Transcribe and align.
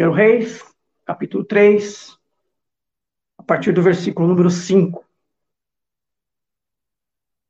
1 0.00 0.12
Reis, 0.12 0.64
capítulo 1.04 1.44
3, 1.44 2.16
a 3.36 3.42
partir 3.42 3.70
do 3.70 3.82
versículo 3.82 4.26
número 4.26 4.48
5. 4.48 5.04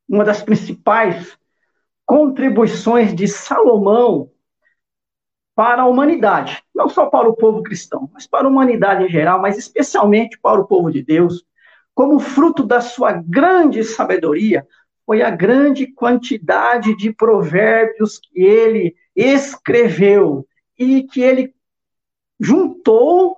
Uma 0.08 0.24
das 0.24 0.42
principais 0.42 1.38
contribuições 2.04 3.14
de 3.14 3.28
Salomão 3.28 4.32
para 5.54 5.82
a 5.82 5.86
humanidade, 5.86 6.60
não 6.74 6.88
só 6.88 7.06
para 7.06 7.28
o 7.28 7.36
povo 7.36 7.62
cristão, 7.62 8.10
mas 8.12 8.26
para 8.26 8.48
a 8.48 8.50
humanidade 8.50 9.04
em 9.04 9.08
geral, 9.08 9.40
mas 9.40 9.56
especialmente 9.56 10.36
para 10.36 10.60
o 10.60 10.66
povo 10.66 10.90
de 10.90 11.04
Deus, 11.04 11.44
como 11.94 12.18
fruto 12.18 12.64
da 12.64 12.80
sua 12.80 13.12
grande 13.12 13.84
sabedoria, 13.84 14.66
foi 15.06 15.22
a 15.22 15.30
grande 15.30 15.86
quantidade 15.86 16.96
de 16.96 17.12
provérbios 17.12 18.18
que 18.18 18.42
ele 18.42 18.96
escreveu 19.14 20.44
e 20.76 21.04
que 21.04 21.20
ele 21.20 21.54
juntou 22.40 23.36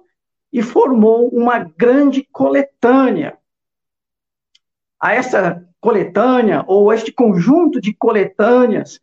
e 0.52 0.62
formou 0.62 1.28
uma 1.28 1.58
grande 1.58 2.26
coletânea. 2.30 3.36
A 5.00 5.14
essa 5.14 5.66
coletânea, 5.80 6.64
ou 6.68 6.92
este 6.92 7.10
conjunto 7.10 7.80
de 7.80 7.92
coletâneas, 7.92 9.00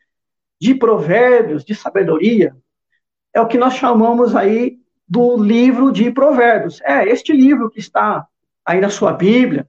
de 0.59 0.73
provérbios, 0.73 1.65
de 1.65 1.75
sabedoria, 1.75 2.55
é 3.33 3.41
o 3.41 3.47
que 3.47 3.57
nós 3.57 3.73
chamamos 3.73 4.35
aí 4.35 4.79
do 5.07 5.35
livro 5.37 5.91
de 5.91 6.09
provérbios. 6.11 6.79
É 6.81 7.05
este 7.07 7.33
livro 7.33 7.69
que 7.69 7.79
está 7.79 8.25
aí 8.65 8.79
na 8.79 8.89
sua 8.89 9.11
Bíblia, 9.11 9.67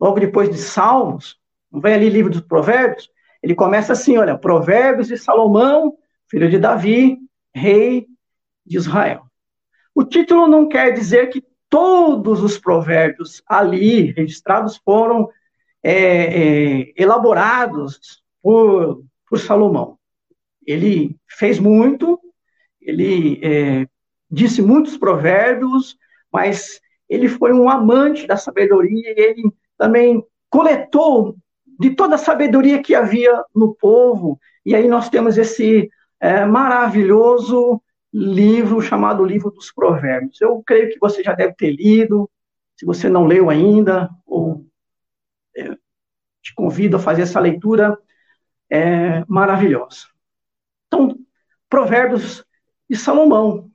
logo 0.00 0.20
depois 0.20 0.48
de 0.48 0.58
Salmos, 0.58 1.38
não 1.70 1.80
vem 1.80 1.94
ali 1.94 2.08
livro 2.08 2.30
dos 2.30 2.40
provérbios? 2.40 3.10
Ele 3.42 3.54
começa 3.54 3.92
assim, 3.92 4.16
olha, 4.16 4.38
provérbios 4.38 5.08
de 5.08 5.18
Salomão, 5.18 5.98
filho 6.28 6.48
de 6.48 6.58
Davi, 6.58 7.18
rei 7.54 8.06
de 8.64 8.76
Israel. 8.76 9.25
O 9.96 10.04
título 10.04 10.46
não 10.46 10.68
quer 10.68 10.92
dizer 10.92 11.30
que 11.30 11.42
todos 11.70 12.42
os 12.42 12.58
provérbios 12.58 13.42
ali 13.46 14.12
registrados 14.12 14.76
foram 14.76 15.30
é, 15.82 15.92
é, 16.82 16.92
elaborados 16.98 18.22
por, 18.42 19.02
por 19.26 19.38
Salomão. 19.38 19.98
Ele 20.66 21.16
fez 21.26 21.58
muito, 21.58 22.20
ele 22.78 23.40
é, 23.42 23.86
disse 24.30 24.60
muitos 24.60 24.98
provérbios, 24.98 25.96
mas 26.30 26.78
ele 27.08 27.26
foi 27.26 27.54
um 27.54 27.70
amante 27.70 28.26
da 28.26 28.36
sabedoria 28.36 29.14
e 29.16 29.18
ele 29.18 29.50
também 29.78 30.22
coletou 30.50 31.38
de 31.80 31.94
toda 31.94 32.16
a 32.16 32.18
sabedoria 32.18 32.82
que 32.82 32.94
havia 32.94 33.42
no 33.54 33.74
povo. 33.74 34.38
E 34.62 34.74
aí 34.74 34.88
nós 34.88 35.08
temos 35.08 35.38
esse 35.38 35.88
é, 36.20 36.44
maravilhoso 36.44 37.80
livro 38.16 38.80
chamado 38.80 39.24
Livro 39.24 39.50
dos 39.50 39.70
Provérbios. 39.70 40.40
Eu 40.40 40.62
creio 40.66 40.88
que 40.90 40.98
você 40.98 41.22
já 41.22 41.34
deve 41.34 41.52
ter 41.54 41.70
lido, 41.70 42.30
se 42.74 42.86
você 42.86 43.10
não 43.10 43.26
leu 43.26 43.50
ainda, 43.50 44.08
ou 44.24 44.66
é, 45.54 45.76
te 46.42 46.54
convido 46.54 46.96
a 46.96 47.00
fazer 47.00 47.22
essa 47.22 47.38
leitura 47.38 47.98
é, 48.70 49.22
maravilhosa. 49.28 50.06
Então, 50.86 51.18
Provérbios 51.68 52.42
de 52.88 52.96
Salomão, 52.96 53.70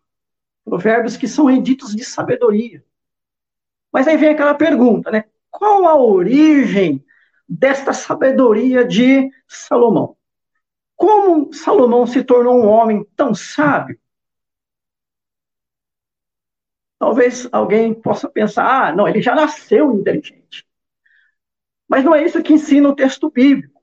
provérbios 0.63 1.17
que 1.17 1.27
são 1.27 1.51
editos 1.51 1.95
de 1.95 2.03
sabedoria. 2.03 2.83
Mas 3.91 4.07
aí 4.07 4.17
vem 4.17 4.29
aquela 4.29 4.55
pergunta, 4.55 5.11
né? 5.11 5.25
Qual 5.49 5.85
a 5.85 5.95
origem 5.95 7.03
desta 7.47 7.91
sabedoria 7.91 8.85
de 8.85 9.29
Salomão? 9.47 10.15
Como 10.95 11.53
Salomão 11.53 12.07
se 12.07 12.23
tornou 12.23 12.55
um 12.55 12.67
homem 12.67 13.05
tão 13.15 13.35
sábio? 13.35 13.99
Talvez 17.01 17.49
alguém 17.51 17.95
possa 17.95 18.29
pensar, 18.29 18.89
ah, 18.89 18.95
não, 18.95 19.07
ele 19.07 19.23
já 19.23 19.33
nasceu 19.33 19.91
inteligente. 19.91 20.67
Mas 21.89 22.03
não 22.03 22.13
é 22.13 22.23
isso 22.23 22.43
que 22.43 22.53
ensina 22.53 22.87
o 22.87 22.95
texto 22.95 23.27
bíblico. 23.31 23.81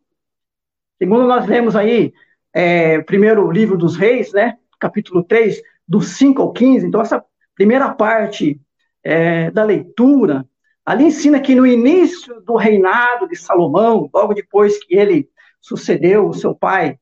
Segundo 1.02 1.26
nós 1.26 1.44
lemos 1.44 1.74
aí, 1.74 2.14
é, 2.52 3.02
primeiro 3.02 3.50
livro 3.50 3.76
dos 3.76 3.96
reis, 3.96 4.32
né, 4.32 4.56
capítulo 4.78 5.24
3, 5.24 5.60
do 5.86 6.00
5 6.00 6.40
ao 6.40 6.52
15, 6.52 6.86
então 6.86 7.00
essa 7.00 7.24
primeira 7.56 7.92
parte 7.92 8.60
é, 9.02 9.50
da 9.50 9.64
leitura, 9.64 10.48
ali 10.86 11.06
ensina 11.06 11.40
que 11.40 11.56
no 11.56 11.66
início 11.66 12.40
do 12.42 12.54
reinado 12.54 13.26
de 13.26 13.34
Salomão, 13.34 14.08
logo 14.14 14.32
depois 14.32 14.78
que 14.84 14.94
ele 14.94 15.28
sucedeu 15.60 16.28
o 16.28 16.34
seu 16.34 16.54
pai 16.54 17.00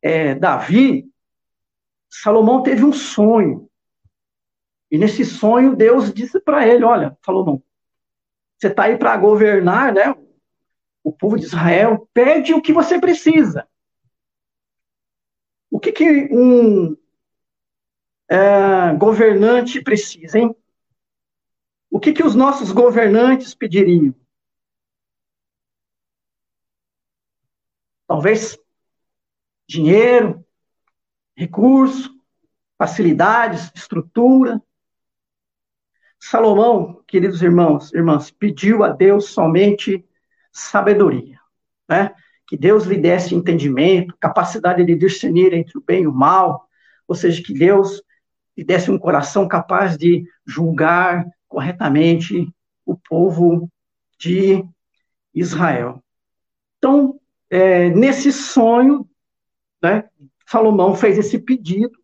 é, 0.00 0.34
Davi, 0.34 1.04
Salomão 2.08 2.62
teve 2.62 2.82
um 2.82 2.94
sonho. 2.94 3.69
E 4.90 4.98
nesse 4.98 5.24
sonho, 5.24 5.76
Deus 5.76 6.12
disse 6.12 6.40
para 6.40 6.66
ele: 6.66 6.84
Olha, 6.84 7.16
Salomão, 7.24 7.62
você 8.58 8.66
está 8.66 8.84
aí 8.84 8.98
para 8.98 9.16
governar, 9.16 9.92
né? 9.92 10.14
O 11.02 11.12
povo 11.12 11.38
de 11.38 11.44
Israel 11.44 12.08
pede 12.12 12.52
o 12.52 12.60
que 12.60 12.72
você 12.72 13.00
precisa. 13.00 13.66
O 15.70 15.78
que, 15.78 15.92
que 15.92 16.28
um 16.32 16.96
é, 18.28 18.94
governante 18.96 19.80
precisa, 19.80 20.38
hein? 20.38 20.54
O 21.90 21.98
que, 21.98 22.12
que 22.12 22.22
os 22.22 22.34
nossos 22.34 22.70
governantes 22.70 23.54
pediriam? 23.54 24.14
Talvez 28.06 28.58
dinheiro, 29.66 30.44
recurso, 31.36 32.12
facilidades, 32.76 33.70
estrutura. 33.74 34.60
Salomão, 36.20 37.02
queridos 37.06 37.40
irmãos, 37.40 37.92
irmãs, 37.94 38.30
pediu 38.30 38.84
a 38.84 38.90
Deus 38.90 39.30
somente 39.30 40.04
sabedoria, 40.52 41.40
né? 41.88 42.14
Que 42.46 42.58
Deus 42.58 42.84
lhe 42.84 42.98
desse 42.98 43.34
entendimento, 43.34 44.14
capacidade 44.20 44.84
de 44.84 44.94
discernir 44.94 45.54
entre 45.54 45.78
o 45.78 45.82
bem 45.82 46.02
e 46.02 46.06
o 46.06 46.12
mal, 46.12 46.68
ou 47.08 47.14
seja, 47.14 47.42
que 47.42 47.54
Deus 47.54 48.02
lhe 48.56 48.62
desse 48.62 48.90
um 48.90 48.98
coração 48.98 49.48
capaz 49.48 49.96
de 49.96 50.26
julgar 50.46 51.26
corretamente 51.48 52.52
o 52.84 52.96
povo 52.96 53.70
de 54.18 54.62
Israel. 55.34 56.04
Então, 56.76 57.18
é, 57.48 57.88
nesse 57.90 58.30
sonho, 58.30 59.08
né, 59.82 60.08
Salomão 60.46 60.94
fez 60.94 61.16
esse 61.16 61.38
pedido 61.38 61.98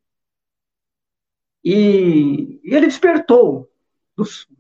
e, 1.63 2.61
e 2.65 2.75
ele 2.75 2.87
despertou 2.87 3.69
do 4.17 4.25
sonho. 4.25 4.59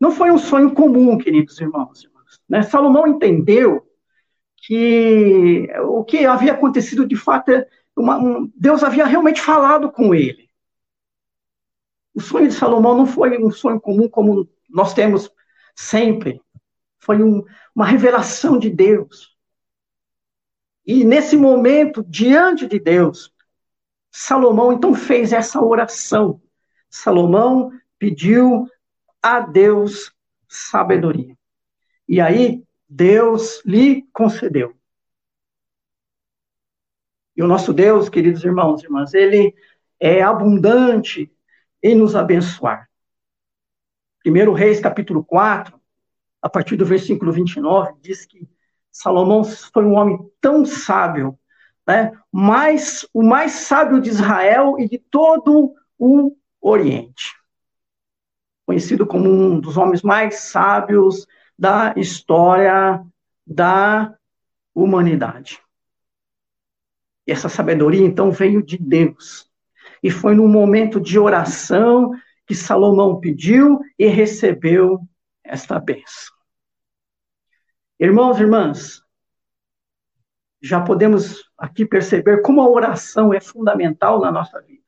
Não 0.00 0.12
foi 0.12 0.30
um 0.30 0.38
sonho 0.38 0.72
comum, 0.72 1.18
queridos 1.18 1.58
irmãos. 1.60 2.04
irmãos 2.04 2.40
né? 2.48 2.62
Salomão 2.62 3.06
entendeu 3.06 3.86
que 4.56 5.68
o 5.82 6.04
que 6.04 6.24
havia 6.24 6.52
acontecido 6.52 7.06
de 7.06 7.16
fato, 7.16 7.50
é 7.50 7.66
uma, 7.96 8.18
um, 8.18 8.52
Deus 8.54 8.82
havia 8.82 9.06
realmente 9.06 9.40
falado 9.40 9.90
com 9.90 10.14
ele. 10.14 10.48
O 12.14 12.20
sonho 12.20 12.48
de 12.48 12.54
Salomão 12.54 12.96
não 12.96 13.06
foi 13.06 13.42
um 13.42 13.50
sonho 13.50 13.80
comum 13.80 14.08
como 14.08 14.48
nós 14.68 14.94
temos 14.94 15.30
sempre. 15.74 16.40
Foi 16.98 17.22
um, 17.22 17.44
uma 17.74 17.86
revelação 17.86 18.58
de 18.58 18.70
Deus. 18.70 19.36
E 20.84 21.04
nesse 21.04 21.36
momento, 21.36 22.04
diante 22.08 22.66
de 22.66 22.78
Deus, 22.78 23.32
Salomão 24.10 24.72
então 24.72 24.94
fez 24.94 25.32
essa 25.32 25.60
oração. 25.60 26.40
Salomão 26.88 27.70
pediu 27.98 28.68
a 29.22 29.40
Deus 29.40 30.12
sabedoria. 30.48 31.36
E 32.08 32.20
aí, 32.20 32.62
Deus 32.88 33.62
lhe 33.64 34.02
concedeu. 34.12 34.74
E 37.36 37.42
o 37.42 37.46
nosso 37.46 37.72
Deus, 37.72 38.08
queridos 38.08 38.44
irmãos 38.44 38.82
e 38.82 38.86
irmãs, 38.86 39.12
ele 39.12 39.54
é 39.98 40.22
abundante 40.22 41.30
em 41.82 41.94
nos 41.94 42.14
abençoar. 42.14 42.88
Primeiro 44.20 44.52
Reis, 44.52 44.80
capítulo 44.80 45.24
4, 45.24 45.78
a 46.40 46.48
partir 46.48 46.76
do 46.76 46.86
versículo 46.86 47.32
29, 47.32 47.94
diz 48.00 48.24
que 48.24 48.48
Salomão 48.90 49.44
foi 49.44 49.84
um 49.84 49.94
homem 49.94 50.18
tão 50.40 50.64
sábio, 50.64 51.38
né? 51.86 52.12
mais, 52.32 53.06
o 53.12 53.22
mais 53.22 53.52
sábio 53.52 54.00
de 54.00 54.08
Israel 54.08 54.76
e 54.78 54.88
de 54.88 54.98
todo 54.98 55.74
o 55.98 56.36
Oriente 56.60 57.34
conhecido 58.66 59.06
como 59.06 59.30
um 59.30 59.60
dos 59.60 59.76
homens 59.76 60.02
mais 60.02 60.40
sábios 60.40 61.26
da 61.56 61.94
história 61.96 63.02
da 63.46 64.12
humanidade. 64.74 65.60
E 67.26 67.32
essa 67.32 67.48
sabedoria, 67.48 68.04
então, 68.04 68.30
veio 68.30 68.62
de 68.62 68.76
Deus. 68.76 69.50
E 70.02 70.10
foi 70.10 70.34
num 70.34 70.48
momento 70.48 71.00
de 71.00 71.18
oração 71.18 72.12
que 72.46 72.54
Salomão 72.54 73.18
pediu 73.18 73.80
e 73.98 74.06
recebeu 74.06 75.00
esta 75.42 75.78
bênção. 75.78 76.34
Irmãos 77.98 78.38
e 78.38 78.42
irmãs, 78.42 79.02
já 80.60 80.80
podemos 80.80 81.50
aqui 81.56 81.86
perceber 81.86 82.42
como 82.42 82.60
a 82.60 82.68
oração 82.68 83.32
é 83.32 83.40
fundamental 83.40 84.20
na 84.20 84.30
nossa 84.30 84.60
vida. 84.60 84.82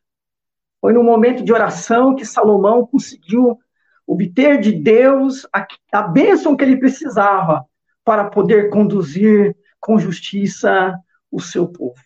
Foi 0.81 0.93
no 0.93 1.03
momento 1.03 1.43
de 1.43 1.53
oração 1.53 2.15
que 2.15 2.25
Salomão 2.25 2.87
conseguiu 2.87 3.59
obter 4.09 4.59
de 4.59 4.73
Deus 4.73 5.47
a, 5.53 5.67
a 5.93 6.03
bênção 6.03 6.57
que 6.57 6.65
ele 6.65 6.79
precisava 6.79 7.67
para 8.03 8.25
poder 8.25 8.71
conduzir 8.71 9.55
com 9.79 9.99
justiça 9.99 10.99
o 11.31 11.39
seu 11.39 11.69
povo. 11.69 12.01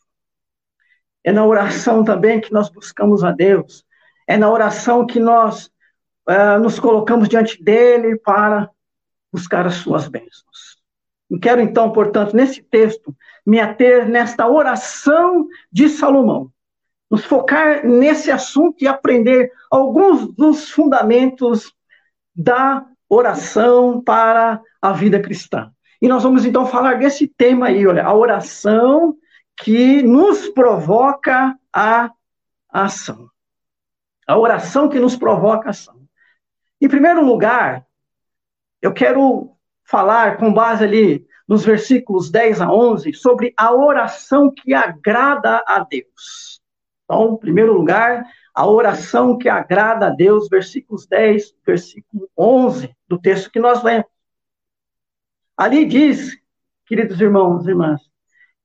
É 1.22 1.30
na 1.30 1.46
oração 1.46 2.02
também 2.02 2.40
que 2.40 2.52
nós 2.52 2.68
buscamos 2.68 3.22
a 3.22 3.30
Deus. 3.30 3.84
É 4.26 4.36
na 4.36 4.50
oração 4.50 5.06
que 5.06 5.20
nós 5.20 5.70
uh, 6.28 6.58
nos 6.60 6.80
colocamos 6.80 7.28
diante 7.28 7.62
dele 7.62 8.18
para 8.18 8.68
buscar 9.32 9.64
as 9.64 9.74
suas 9.74 10.08
bênçãos. 10.08 10.82
Eu 11.30 11.38
quero 11.38 11.60
então, 11.60 11.92
portanto, 11.92 12.34
nesse 12.34 12.62
texto, 12.64 13.16
me 13.46 13.60
ater 13.60 14.08
nesta 14.08 14.48
oração 14.48 15.46
de 15.70 15.88
Salomão, 15.88 16.50
nos 17.08 17.24
focar 17.24 17.86
nesse 17.86 18.30
assunto 18.30 18.82
e 18.82 18.88
aprender 18.88 19.52
alguns 19.70 20.26
dos 20.34 20.68
fundamentos 20.68 21.72
da 22.34 22.84
oração 23.08 24.00
para 24.00 24.60
a 24.80 24.92
vida 24.92 25.20
cristã. 25.20 25.70
E 26.00 26.08
nós 26.08 26.22
vamos 26.22 26.44
então 26.44 26.66
falar 26.66 26.98
desse 26.98 27.28
tema 27.28 27.66
aí, 27.66 27.86
olha, 27.86 28.04
a 28.04 28.14
oração 28.14 29.16
que 29.56 30.02
nos 30.02 30.48
provoca 30.48 31.56
a 31.72 32.10
ação. 32.68 33.28
A 34.26 34.36
oração 34.36 34.88
que 34.88 34.98
nos 34.98 35.16
provoca 35.16 35.68
a 35.68 35.70
ação. 35.70 36.02
Em 36.80 36.88
primeiro 36.88 37.24
lugar, 37.24 37.86
eu 38.80 38.92
quero 38.92 39.52
falar 39.84 40.38
com 40.38 40.52
base 40.52 40.82
ali 40.82 41.26
nos 41.46 41.64
versículos 41.64 42.30
10 42.30 42.60
a 42.62 42.72
11 42.72 43.12
sobre 43.12 43.52
a 43.56 43.72
oração 43.72 44.50
que 44.50 44.74
agrada 44.74 45.62
a 45.66 45.80
Deus. 45.80 46.60
Então, 47.04 47.34
em 47.34 47.36
primeiro 47.36 47.72
lugar, 47.72 48.24
a 48.54 48.66
oração 48.66 49.38
que 49.38 49.48
agrada 49.48 50.06
a 50.06 50.10
Deus, 50.10 50.48
versículos 50.48 51.06
10, 51.06 51.54
versículo 51.64 52.30
11 52.36 52.94
do 53.08 53.18
texto 53.18 53.50
que 53.50 53.58
nós 53.58 53.82
lemos. 53.82 54.10
Ali 55.56 55.84
diz, 55.86 56.38
queridos 56.86 57.20
irmãos 57.20 57.66
e 57.66 57.70
irmãs, 57.70 58.00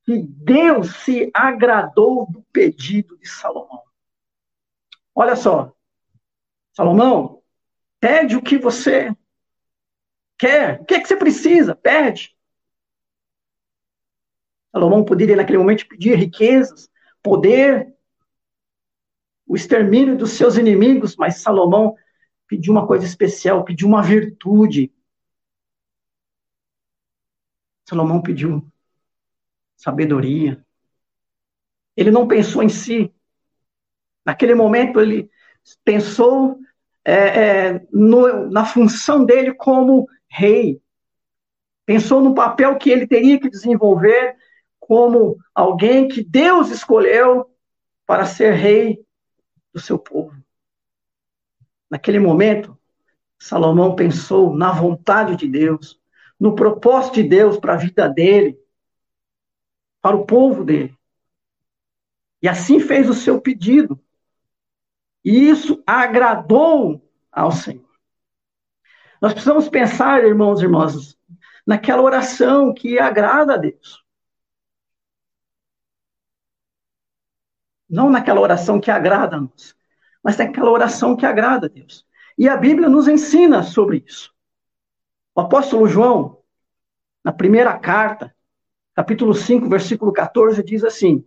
que 0.04 0.22
Deus 0.22 0.96
se 1.04 1.30
agradou 1.34 2.30
do 2.32 2.42
pedido 2.52 3.18
de 3.18 3.28
Salomão. 3.28 3.84
Olha 5.14 5.36
só, 5.36 5.74
Salomão, 6.74 7.42
pede 8.00 8.36
o 8.36 8.42
que 8.42 8.58
você 8.58 9.16
quer, 10.38 10.82
o 10.82 10.86
que, 10.86 10.94
é 10.94 11.00
que 11.00 11.08
você 11.08 11.16
precisa, 11.16 11.76
pede. 11.76 12.36
Salomão 14.72 15.04
poderia, 15.04 15.36
naquele 15.36 15.58
momento, 15.58 15.88
pedir 15.88 16.16
riquezas, 16.16 16.90
poder, 17.24 17.97
o 19.48 19.56
extermínio 19.56 20.18
dos 20.18 20.32
seus 20.32 20.58
inimigos, 20.58 21.16
mas 21.16 21.42
Salomão 21.42 21.96
pediu 22.48 22.74
uma 22.74 22.86
coisa 22.86 23.06
especial, 23.06 23.64
pediu 23.64 23.88
uma 23.88 24.04
virtude. 24.04 24.94
Salomão 27.88 28.22
pediu 28.22 28.68
sabedoria. 29.78 30.64
Ele 31.96 32.12
não 32.12 32.28
pensou 32.28 32.62
em 32.62 32.70
si. 32.70 33.14
Naquele 34.26 34.54
momento, 34.54 35.00
ele 35.00 35.30
pensou 35.86 36.60
é, 37.06 37.14
é, 37.14 37.88
no, 37.92 38.50
na 38.50 38.66
função 38.66 39.24
dele 39.24 39.54
como 39.54 40.10
rei. 40.30 40.82
Pensou 41.86 42.22
no 42.22 42.36
papel 42.36 42.78
que 42.78 42.90
ele 42.90 43.08
teria 43.08 43.40
que 43.40 43.50
desenvolver 43.50 44.36
como 44.78 45.38
alguém 45.56 46.08
que 46.10 46.22
Deus 46.22 46.70
escolheu 46.70 47.50
para 48.06 48.26
ser 48.26 48.54
rei 48.54 49.07
do 49.78 49.82
seu 49.82 49.98
povo. 50.00 50.36
Naquele 51.90 52.20
momento, 52.20 52.78
Salomão 53.40 53.96
pensou 53.96 54.56
na 54.56 54.72
vontade 54.72 55.36
de 55.36 55.48
Deus, 55.48 56.02
no 56.40 56.56
propósito 56.56 57.16
de 57.16 57.24
Deus 57.24 57.58
para 57.58 57.76
a 57.76 57.78
vida 57.78 58.10
dele, 58.10 58.60
para 60.02 60.16
o 60.16 60.26
povo 60.26 60.66
dele. 60.66 60.98
E 62.42 62.48
assim 62.48 62.80
fez 62.80 63.08
o 63.10 63.14
seu 63.14 63.40
pedido. 63.40 64.00
E 65.24 65.50
isso 65.50 65.82
agradou 65.86 67.02
ao 67.32 67.52
Senhor. 67.52 67.88
Nós 69.22 69.34
precisamos 69.34 69.70
pensar, 69.70 70.24
irmãos 70.24 70.60
e 70.60 70.64
irmãs, 70.64 71.18
naquela 71.66 72.02
oração 72.02 72.74
que 72.74 73.00
agrada 73.00 73.54
a 73.54 73.58
Deus. 73.58 74.04
Não 77.90 78.10
naquela 78.10 78.42
oração 78.42 78.80
que 78.80 78.92
agrada 78.92 79.38
a 79.38 79.42
nós, 79.42 79.76
mas 80.24 80.38
naquela 80.38 80.72
oração 80.72 81.16
que 81.16 81.26
agrada 81.26 81.68
a 81.68 81.70
Deus. 81.70 82.06
E 82.38 82.48
a 82.48 82.56
Bíblia 82.56 82.90
nos 82.90 83.08
ensina 83.08 83.64
sobre 83.64 84.04
isso. 84.06 84.34
O 85.34 85.42
apóstolo 85.42 85.88
João, 85.88 86.40
na 87.24 87.32
primeira 87.32 87.78
carta, 87.78 88.36
capítulo 88.94 89.34
5, 89.34 89.70
versículo 89.70 90.12
14, 90.12 90.64
diz 90.64 90.84
assim: 90.84 91.26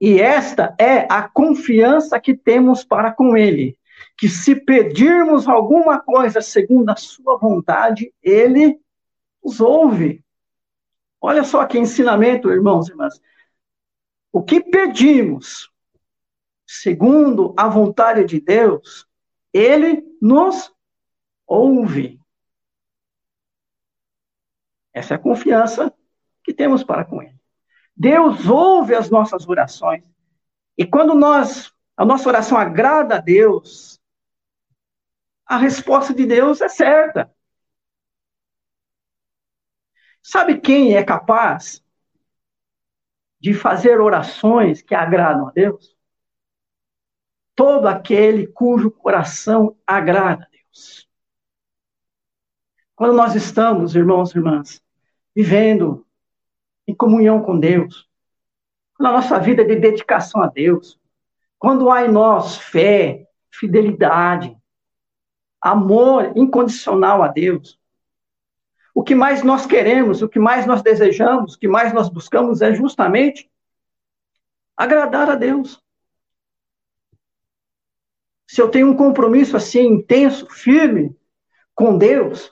E 0.00 0.20
esta 0.20 0.74
é 0.78 1.06
a 1.10 1.28
confiança 1.28 2.20
que 2.20 2.34
temos 2.34 2.84
para 2.84 3.12
com 3.12 3.36
Ele, 3.36 3.78
que 4.16 4.28
se 4.28 4.54
pedirmos 4.54 5.48
alguma 5.48 5.98
coisa 5.98 6.40
segundo 6.40 6.90
a 6.90 6.96
Sua 6.96 7.36
vontade, 7.36 8.12
Ele 8.22 8.78
nos 9.42 9.60
ouve. 9.60 10.24
Olha 11.20 11.42
só 11.44 11.64
que 11.66 11.78
ensinamento, 11.78 12.50
irmãos 12.50 12.88
e 12.88 12.92
irmãs. 12.92 13.20
O 14.30 14.42
que 14.42 14.60
pedimos, 14.60 15.70
segundo 16.68 17.54
a 17.56 17.66
vontade 17.66 18.26
de 18.26 18.38
Deus, 18.38 19.06
ele 19.54 20.04
nos 20.20 20.70
ouve. 21.46 22.20
Essa 24.92 25.14
é 25.14 25.16
a 25.16 25.20
confiança 25.20 25.90
que 26.44 26.52
temos 26.52 26.84
para 26.84 27.06
com 27.06 27.22
ele. 27.22 27.40
Deus 27.96 28.46
ouve 28.46 28.94
as 28.94 29.08
nossas 29.08 29.48
orações. 29.48 30.04
E 30.76 30.84
quando 30.84 31.14
nós, 31.14 31.72
a 31.96 32.04
nossa 32.04 32.28
oração 32.28 32.58
agrada 32.58 33.16
a 33.16 33.20
Deus, 33.20 33.98
a 35.46 35.56
resposta 35.56 36.12
de 36.12 36.26
Deus 36.26 36.60
é 36.60 36.68
certa. 36.68 37.34
Sabe 40.22 40.60
quem 40.60 40.94
é 40.94 41.02
capaz 41.02 41.82
de 43.40 43.54
fazer 43.54 44.00
orações 44.00 44.82
que 44.82 44.94
agradam 44.94 45.48
a 45.48 45.50
Deus? 45.50 45.97
Todo 47.58 47.88
aquele 47.88 48.46
cujo 48.46 48.88
coração 48.88 49.76
agrada 49.84 50.44
a 50.44 50.48
Deus. 50.48 51.08
Quando 52.94 53.14
nós 53.14 53.34
estamos, 53.34 53.96
irmãos 53.96 54.30
e 54.30 54.38
irmãs, 54.38 54.80
vivendo 55.34 56.06
em 56.86 56.94
comunhão 56.94 57.42
com 57.42 57.58
Deus, 57.58 58.08
na 58.96 59.10
nossa 59.10 59.40
vida 59.40 59.64
de 59.64 59.74
dedicação 59.74 60.40
a 60.40 60.46
Deus, 60.46 61.00
quando 61.58 61.90
há 61.90 62.04
em 62.04 62.12
nós 62.12 62.58
fé, 62.58 63.26
fidelidade, 63.50 64.56
amor 65.60 66.30
incondicional 66.36 67.24
a 67.24 67.26
Deus, 67.26 67.76
o 68.94 69.02
que 69.02 69.16
mais 69.16 69.42
nós 69.42 69.66
queremos, 69.66 70.22
o 70.22 70.28
que 70.28 70.38
mais 70.38 70.64
nós 70.64 70.80
desejamos, 70.80 71.54
o 71.54 71.58
que 71.58 71.66
mais 71.66 71.92
nós 71.92 72.08
buscamos 72.08 72.62
é 72.62 72.72
justamente 72.72 73.50
agradar 74.76 75.28
a 75.28 75.34
Deus 75.34 75.82
se 78.48 78.62
eu 78.62 78.70
tenho 78.70 78.88
um 78.88 78.96
compromisso 78.96 79.58
assim 79.58 79.86
intenso, 79.86 80.46
firme 80.48 81.14
com 81.74 81.98
Deus, 81.98 82.50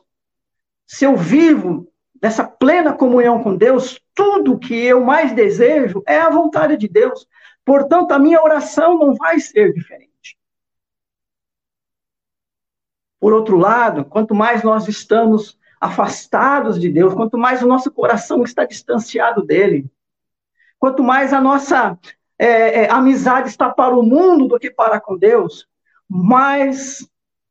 se 0.87 1.07
eu 1.07 1.17
vivo 1.17 1.91
dessa 2.15 2.45
plena 2.45 2.93
comunhão 2.93 3.43
com 3.43 3.57
Deus, 3.57 3.99
tudo 4.15 4.59
que 4.59 4.75
eu 4.75 5.03
mais 5.03 5.33
desejo 5.33 6.03
é 6.07 6.19
a 6.19 6.29
vontade 6.29 6.77
de 6.77 6.87
Deus. 6.87 7.27
Portanto, 7.65 8.13
a 8.13 8.19
minha 8.19 8.43
oração 8.43 8.99
não 8.99 9.15
vai 9.15 9.41
ser 9.41 9.73
diferente. 9.73 10.39
Por 13.19 13.33
outro 13.33 13.57
lado, 13.57 14.05
quanto 14.05 14.35
mais 14.35 14.63
nós 14.63 14.87
estamos 14.89 15.59
afastados 15.81 16.79
de 16.79 16.91
Deus, 16.91 17.15
quanto 17.15 17.39
mais 17.39 17.63
o 17.63 17.67
nosso 17.67 17.91
coração 17.91 18.43
está 18.43 18.67
distanciado 18.67 19.43
dele, 19.43 19.91
quanto 20.79 21.03
mais 21.03 21.33
a 21.33 21.41
nossa 21.41 21.99
é, 22.39 22.83
é, 22.83 22.91
amizade 22.91 23.49
está 23.49 23.71
para 23.71 23.97
o 23.97 24.03
mundo 24.03 24.47
do 24.47 24.59
que 24.59 24.71
para 24.71 25.01
com 25.01 25.17
Deus, 25.17 25.67
mais 26.09 27.09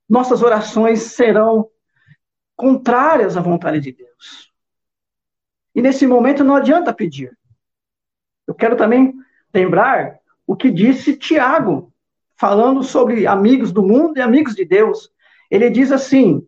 nossas 0.08 0.42
orações 0.42 1.02
serão 1.02 1.70
contrárias 2.56 3.36
à 3.36 3.42
vontade 3.42 3.80
de 3.80 3.92
Deus. 3.92 4.52
E 5.74 5.82
nesse 5.82 6.08
momento 6.08 6.44
não 6.44 6.56
adianta 6.56 6.94
pedir. 6.94 7.38
Eu 8.48 8.54
quero 8.54 8.78
também 8.78 9.14
lembrar 9.54 10.20
o 10.48 10.56
que 10.56 10.72
disse 10.72 11.18
Tiago, 11.18 11.92
falando 12.38 12.84
sobre 12.84 13.28
amigos 13.28 13.72
do 13.72 13.82
mundo 13.82 14.18
e 14.18 14.22
amigos 14.22 14.56
de 14.56 14.64
Deus. 14.64 15.12
Ele 15.50 15.70
diz 15.70 15.92
assim: 15.92 16.48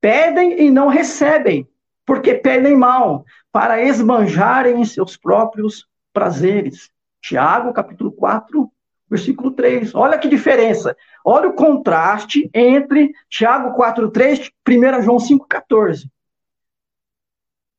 pedem 0.00 0.60
e 0.60 0.70
não 0.70 0.88
recebem, 0.88 1.66
porque 2.04 2.34
pedem 2.34 2.76
mal, 2.76 3.24
para 3.52 3.82
esbanjarem 3.82 4.80
em 4.80 4.84
seus 4.84 5.16
próprios 5.16 5.88
prazeres. 6.12 6.90
Tiago, 7.20 7.72
capítulo 7.72 8.12
4, 8.12 8.70
Versículo 9.10 9.50
3. 9.50 9.94
Olha 9.94 10.18
que 10.18 10.28
diferença. 10.28 10.96
Olha 11.24 11.48
o 11.48 11.54
contraste 11.54 12.50
entre 12.52 13.12
Tiago 13.28 13.76
4,3 13.76 14.50
e 14.68 14.78
1 14.78 15.02
João 15.02 15.18
5,14. 15.18 16.10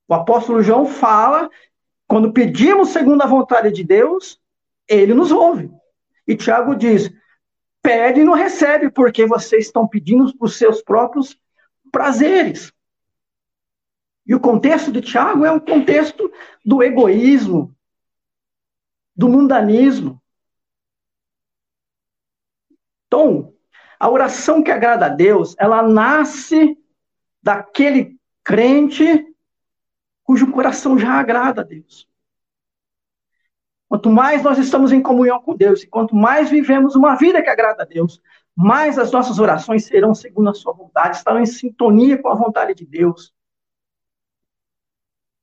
O 0.08 0.14
apóstolo 0.14 0.64
João 0.64 0.88
fala, 0.88 1.50
quando 2.08 2.34
pedimos 2.34 2.90
segundo 2.90 3.22
a 3.22 3.28
vontade 3.28 3.72
de 3.72 3.84
Deus, 3.84 4.40
ele 4.88 5.14
nos 5.14 5.32
ouve. 5.32 5.70
E 6.28 6.36
Tiago 6.36 6.76
diz: 6.76 7.12
pede 7.82 8.22
e 8.22 8.24
não 8.24 8.34
recebe, 8.34 8.90
porque 8.90 9.26
vocês 9.26 9.68
estão 9.68 9.88
pedindo 9.88 10.34
os 10.40 10.58
seus 10.58 10.82
próprios 10.82 11.40
prazeres. 11.92 12.74
E 14.26 14.36
o 14.36 14.40
contexto 14.40 14.92
de 14.92 15.02
Tiago 15.02 15.46
é 15.46 15.52
um 15.52 15.60
contexto 15.60 16.32
do 16.64 16.84
egoísmo, 16.84 17.76
do 19.16 19.28
mundanismo. 19.28 20.22
Então, 23.10 23.52
a 24.00 24.08
oração 24.08 24.62
que 24.62 24.70
agrada 24.70 25.08
a 25.08 25.10
Deus, 25.10 25.56
ela 25.58 25.82
nasce 25.82 26.78
daquele 27.42 28.20
crente 28.44 29.26
cujo 30.24 30.52
coração 30.52 30.98
já 30.98 31.14
agrada 31.14 31.62
a 31.62 31.64
Deus. 31.64 32.08
Quanto 33.88 34.12
mais 34.12 34.44
nós 34.44 34.60
estamos 34.60 34.92
em 34.92 35.02
comunhão 35.02 35.42
com 35.42 35.56
Deus 35.56 35.82
e 35.82 35.88
quanto 35.88 36.16
mais 36.16 36.52
vivemos 36.52 36.96
uma 36.96 37.16
vida 37.16 37.42
que 37.42 37.50
agrada 37.50 37.82
a 37.82 37.86
Deus, 37.86 38.22
mais 38.56 39.00
as 39.00 39.12
nossas 39.12 39.40
orações 39.40 39.86
serão 39.86 40.14
segundo 40.14 40.52
a 40.52 40.54
sua 40.54 40.72
vontade, 40.72 41.18
estarão 41.18 41.40
em 41.40 41.48
sintonia 41.48 42.22
com 42.22 42.30
a 42.30 42.36
vontade 42.36 42.76
de 42.76 42.86
Deus. 42.86 43.34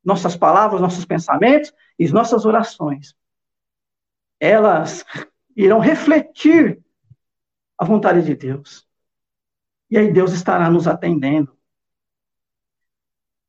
Nossas 0.04 0.37
palavras, 0.37 0.80
nossos 0.80 1.04
pensamentos 1.04 1.75
e 1.99 2.08
nossas 2.11 2.46
orações, 2.46 3.16
elas 4.38 5.04
irão 5.56 5.80
refletir 5.80 6.86
a 7.78 7.85
vontade 7.85 8.23
de 8.23 8.35
Deus. 8.35 8.87
E 9.90 9.97
aí 9.97 10.12
Deus 10.12 10.33
estará 10.33 10.71
nos 10.71 10.87
atendendo. 10.87 11.56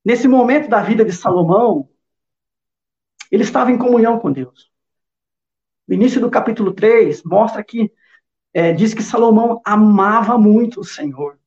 Nesse 0.03 0.27
momento 0.27 0.69
da 0.69 0.81
vida 0.81 1.03
de 1.03 1.12
Salomão, 1.12 1.89
ele 3.31 3.43
estava 3.43 3.72
em 3.72 3.77
comunhão 3.77 4.19
com 4.19 4.31
Deus. 4.31 4.72
O 5.88 5.93
início 5.93 6.19
do 6.19 6.29
capítulo 6.29 6.74
3 6.74 7.24
mostra 7.24 7.63
que 7.63 7.91
é, 8.53 8.74
diz 8.74 8.93
que 8.93 9.03
Salomão 9.03 9.62
amava 9.65 10.38
muito 10.38 10.81
o 10.81 10.86
Senhor. 10.86 11.39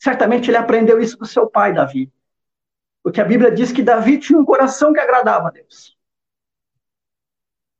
Certamente 0.00 0.50
ele 0.50 0.56
aprendeu 0.56 1.00
isso 1.00 1.16
do 1.16 1.26
seu 1.26 1.48
pai, 1.48 1.72
Davi. 1.72 2.12
Porque 3.02 3.20
a 3.20 3.24
Bíblia 3.24 3.52
diz 3.52 3.72
que 3.72 3.82
Davi 3.82 4.18
tinha 4.18 4.38
um 4.38 4.44
coração 4.44 4.92
que 4.92 5.00
agradava 5.00 5.48
a 5.48 5.50
Deus. 5.50 5.96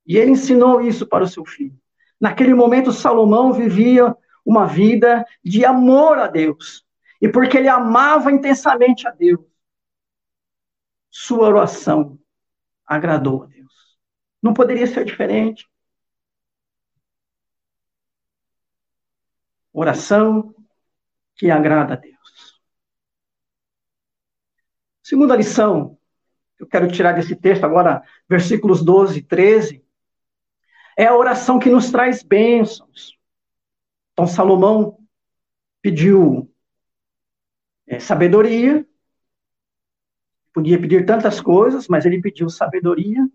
E 0.06 0.16
ele 0.16 0.32
ensinou 0.32 0.80
isso 0.80 1.06
para 1.06 1.24
o 1.24 1.28
seu 1.28 1.44
filho. 1.44 1.81
Naquele 2.22 2.54
momento, 2.54 2.92
Salomão 2.92 3.52
vivia 3.52 4.16
uma 4.46 4.64
vida 4.64 5.26
de 5.42 5.64
amor 5.64 6.20
a 6.20 6.28
Deus. 6.28 6.86
E 7.20 7.28
porque 7.28 7.58
ele 7.58 7.66
amava 7.66 8.30
intensamente 8.30 9.08
a 9.08 9.10
Deus, 9.10 9.44
sua 11.10 11.48
oração 11.48 12.16
agradou 12.86 13.42
a 13.42 13.46
Deus. 13.46 13.98
Não 14.40 14.54
poderia 14.54 14.86
ser 14.86 15.04
diferente. 15.04 15.68
Oração 19.72 20.54
que 21.34 21.50
agrada 21.50 21.94
a 21.94 21.96
Deus. 21.96 22.60
Segunda 25.02 25.34
lição, 25.34 25.98
eu 26.56 26.68
quero 26.68 26.86
tirar 26.86 27.14
desse 27.14 27.34
texto 27.34 27.64
agora, 27.64 28.00
versículos 28.28 28.84
12 28.84 29.18
e 29.18 29.22
13, 29.22 29.84
é 30.96 31.06
a 31.06 31.16
oração 31.16 31.58
que 31.58 31.70
nos 31.70 31.90
traz 31.90 32.22
bênçãos. 32.22 33.18
Então, 34.12 34.26
Salomão 34.26 34.98
pediu 35.80 36.50
é, 37.86 37.98
sabedoria, 37.98 38.86
podia 40.52 40.80
pedir 40.80 41.06
tantas 41.06 41.40
coisas, 41.40 41.88
mas 41.88 42.04
ele 42.04 42.20
pediu 42.20 42.48
sabedoria 42.48 43.26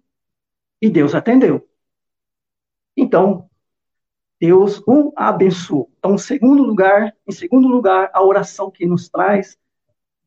e 0.81 0.89
Deus 0.89 1.15
atendeu. 1.15 1.67
Então, 2.95 3.49
Deus 4.39 4.81
o 4.85 5.11
abençoou. 5.15 5.91
Então, 5.97 6.15
em 6.15 6.17
segundo 6.17 6.63
lugar, 6.63 7.15
em 7.27 7.31
segundo 7.31 7.67
lugar, 7.67 8.09
a 8.13 8.23
oração 8.23 8.69
que 8.69 8.85
nos 8.85 9.09
traz 9.09 9.57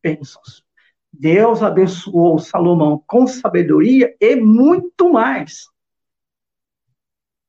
bênçãos. 0.03 0.63
Deus 1.11 1.61
abençoou 1.61 2.39
Salomão 2.39 3.03
com 3.05 3.27
sabedoria 3.27 4.15
e 4.19 4.35
muito 4.35 5.11
mais. 5.11 5.67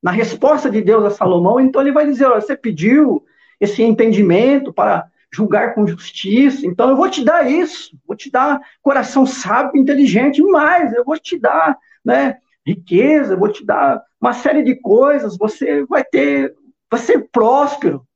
Na 0.03 0.11
resposta 0.11 0.69
de 0.69 0.83
Deus 0.83 1.05
a 1.05 1.11
Salomão, 1.11 1.61
então 1.61 1.81
ele 1.81 1.93
vai 1.93 2.07
dizer: 2.07 2.27
olha, 2.27 2.41
você 2.41 2.57
pediu 2.57 3.25
esse 3.61 3.83
entendimento 3.83 4.73
para 4.73 5.09
julgar 5.33 5.75
com 5.75 5.87
justiça, 5.87 6.67
então 6.67 6.91
eu 6.91 6.97
vou 6.97 7.09
te 7.09 7.25
dar 7.25 7.51
isso, 7.51 7.97
vou 8.07 8.17
te 8.17 8.31
dar 8.31 8.61
coração 8.83 9.25
sábio, 9.25 9.81
inteligente, 9.81 10.43
mais, 10.43 10.93
eu 10.93 11.05
vou 11.05 11.19
te 11.19 11.39
dar, 11.39 11.79
né, 12.05 12.39
riqueza, 12.67 13.37
vou 13.37 13.51
te 13.51 13.65
dar 13.65 14.03
uma 14.21 14.35
série 14.35 14.63
de 14.63 14.75
coisas, 14.75 15.39
você 15.39 15.85
vai 15.87 16.05
ter, 16.05 16.55
vai 16.91 17.01
ser 17.01 17.29
próspero. 17.31 18.07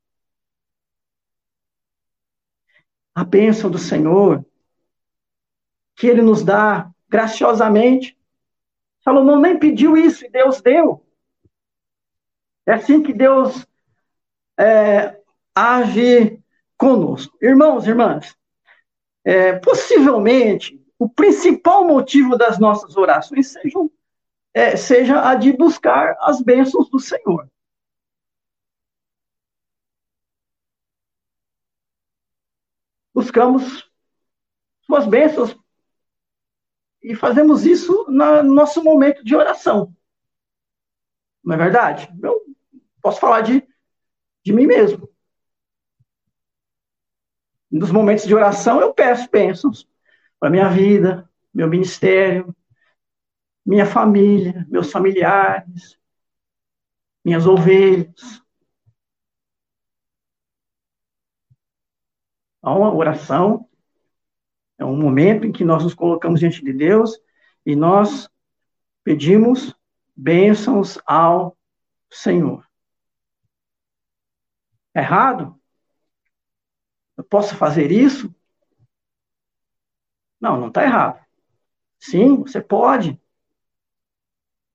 A 3.15 3.25
bênção 3.25 3.71
do 3.71 3.79
Senhor, 3.79 4.45
que 5.95 6.07
Ele 6.07 6.21
nos 6.21 6.43
dá 6.43 6.91
graciosamente. 7.09 8.17
Salomão 9.01 9.41
nem 9.41 9.59
pediu 9.59 9.97
isso 9.97 10.27
e 10.27 10.29
Deus 10.29 10.61
deu. 10.61 11.06
É 12.67 12.75
assim 12.75 13.03
que 13.03 13.13
Deus 13.13 13.67
é, 14.59 15.21
age 15.55 16.43
conosco. 16.77 17.37
Irmãos, 17.41 17.87
irmãs, 17.87 18.37
é, 19.25 19.59
possivelmente 19.59 20.81
o 20.99 21.09
principal 21.09 21.87
motivo 21.87 22.37
das 22.37 22.59
nossas 22.59 22.97
orações 22.97 23.49
sejam 23.53 23.91
é, 24.55 24.75
seja 24.75 25.29
a 25.29 25.35
de 25.35 25.53
buscar 25.53 26.17
as 26.21 26.41
bênçãos 26.41 26.89
do 26.89 26.99
Senhor. 26.99 27.47
Buscamos 33.15 33.91
suas 34.87 35.07
bênçãos 35.07 35.55
e 37.03 37.15
fazemos 37.15 37.67
isso 37.67 38.07
no 38.09 38.43
nosso 38.43 38.83
momento 38.83 39.23
de 39.23 39.37
oração. 39.37 39.95
Não 41.47 41.55
é 41.55 41.57
verdade? 41.57 42.13
Eu 42.21 42.43
posso 43.01 43.21
falar 43.21 43.43
de, 43.43 43.65
de 44.45 44.53
mim 44.53 44.67
mesmo. 44.67 45.09
Nos 47.71 47.93
momentos 47.93 48.27
de 48.27 48.35
oração, 48.35 48.81
eu 48.81 48.93
peço 48.93 49.31
bênçãos 49.31 49.89
para 50.41 50.51
minha 50.51 50.69
vida, 50.69 51.31
meu 51.55 51.69
ministério, 51.69 52.55
minha 53.65 53.87
família, 53.87 54.67
meus 54.69 54.91
familiares, 54.91 55.97
minhas 57.25 57.47
ovelhas. 57.47 58.43
Então, 62.59 62.85
a 62.85 62.93
oração 62.93 63.69
é 64.79 64.85
um 64.85 64.97
momento 64.97 65.47
em 65.47 65.53
que 65.53 65.65
nós 65.65 65.85
nos 65.85 65.95
colocamos 65.95 66.41
diante 66.41 66.65
de 66.65 66.73
Deus 66.73 67.17
e 67.65 67.77
nós 67.77 68.29
pedimos 69.05 69.76
bênçãos 70.17 70.99
ao 71.05 71.57
Senhor. 72.11 72.67
Errado? 74.95 75.61
Eu 77.17 77.25
posso 77.25 77.55
fazer 77.55 77.91
isso? 77.91 78.35
Não, 80.41 80.59
não 80.59 80.69
está 80.69 80.83
errado. 80.85 81.25
Sim, 81.99 82.37
você 82.37 82.61
pode. 82.61 83.21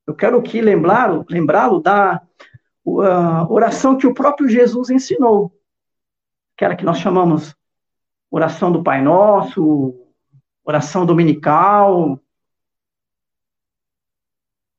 Eu 0.06 0.16
quero 0.16 0.38
aqui 0.38 0.62
lembrá-lo 0.62 1.26
lembrá 1.30 1.70
da 1.80 2.22
uh, 2.84 3.52
oração 3.52 3.98
que 3.98 4.08
o 4.08 4.14
próprio 4.14 4.50
Jesus 4.50 4.90
ensinou, 4.90 5.56
aquela 6.56 6.76
que 6.76 6.84
nós 6.84 6.98
chamamos 6.98 7.56
oração 8.30 8.72
do 8.72 8.84
Pai 8.84 9.02
Nosso, 9.02 9.96
oração 10.64 11.06
dominical. 11.06 12.20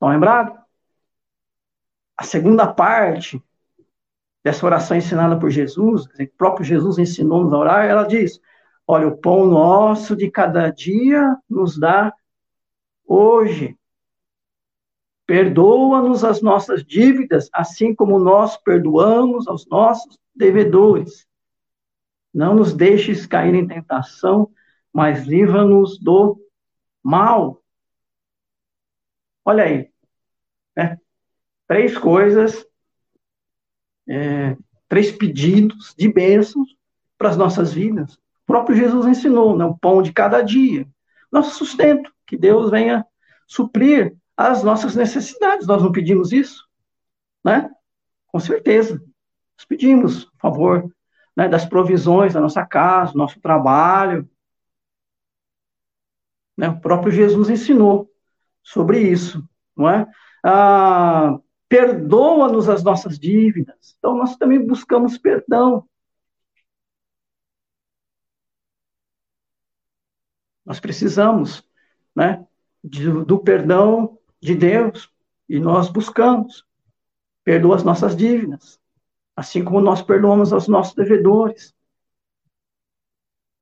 Estão 0.03 0.11
lembrados? 0.11 0.59
A 2.19 2.25
segunda 2.25 2.67
parte 2.67 3.41
dessa 4.43 4.67
oração 4.67 4.97
ensinada 4.97 5.39
por 5.39 5.49
Jesus, 5.49 6.07
o 6.07 6.29
próprio 6.37 6.65
Jesus 6.65 6.99
ensinou-nos 6.99 7.53
a 7.53 7.59
orar, 7.59 7.85
ela 7.85 8.03
diz: 8.03 8.41
Olha, 8.85 9.07
o 9.07 9.17
pão 9.17 9.47
nosso 9.47 10.17
de 10.17 10.29
cada 10.29 10.71
dia 10.71 11.39
nos 11.49 11.79
dá 11.79 12.13
hoje. 13.07 13.79
Perdoa-nos 15.25 16.25
as 16.25 16.43
nossas 16.43 16.85
dívidas, 16.85 17.49
assim 17.53 17.95
como 17.95 18.19
nós 18.19 18.57
perdoamos 18.57 19.47
aos 19.47 19.69
nossos 19.69 20.19
devedores. 20.35 21.29
Não 22.35 22.57
nos 22.57 22.75
deixes 22.75 23.25
cair 23.25 23.55
em 23.55 23.69
tentação, 23.69 24.51
mas 24.93 25.29
livra-nos 25.29 25.97
do 25.97 26.45
mal. 27.05 27.63
Olha 29.45 29.63
aí. 29.63 29.92
Né? 30.77 30.99
três 31.67 31.97
coisas, 31.97 32.67
é, 34.09 34.57
três 34.89 35.11
pedidos 35.11 35.95
de 35.97 36.07
bênçãos 36.07 36.77
para 37.17 37.31
as 37.31 37.37
nossas 37.37 37.73
vidas. 37.73 38.15
O 38.15 38.47
próprio 38.47 38.77
Jesus 38.77 39.07
ensinou, 39.07 39.57
né? 39.57 39.65
o 39.65 39.77
pão 39.79 40.03
de 40.03 40.13
cada 40.13 40.43
dia, 40.43 40.87
nosso 41.31 41.57
sustento, 41.57 42.13
que 42.27 42.37
Deus 42.37 42.71
venha 42.71 43.07
suprir 43.47 44.15
as 44.37 44.63
nossas 44.63 44.95
necessidades. 44.95 45.67
Nós 45.67 45.83
não 45.83 45.93
pedimos 45.93 46.33
isso, 46.33 46.67
né? 47.45 47.71
Com 48.27 48.41
certeza. 48.41 49.03
Nós 49.57 49.65
pedimos, 49.67 50.25
por 50.25 50.41
favor, 50.41 50.95
né, 51.37 51.49
das 51.49 51.65
provisões 51.65 52.35
da 52.35 52.41
nossa 52.41 52.65
casa, 52.65 53.13
do 53.13 53.19
nosso 53.19 53.41
trabalho. 53.41 54.29
Né? 56.57 56.69
O 56.69 56.81
próprio 56.81 57.13
Jesus 57.13 57.49
ensinou 57.49 58.11
sobre 58.63 59.01
isso, 59.01 59.47
não 59.77 59.89
é? 59.89 60.07
Ah, 60.43 61.39
perdoa-nos 61.69 62.69
as 62.69 62.83
nossas 62.83 63.19
dívidas. 63.19 63.95
Então, 63.99 64.17
nós 64.17 64.37
também 64.37 64.65
buscamos 64.65 65.17
perdão. 65.17 65.89
Nós 70.65 70.81
precisamos, 70.81 71.67
né, 72.15 72.47
do 72.83 73.39
perdão 73.39 74.19
de 74.41 74.55
Deus 74.55 75.13
e 75.49 75.59
nós 75.59 75.89
buscamos. 75.89 76.67
Perdoa 77.45 77.77
as 77.77 77.85
nossas 77.85 78.17
dívidas, 78.17 78.81
assim 79.37 79.65
como 79.65 79.81
nós 79.81 80.03
perdoamos 80.03 80.53
aos 80.53 80.69
nossos 80.69 80.95
devedores. 80.95 81.75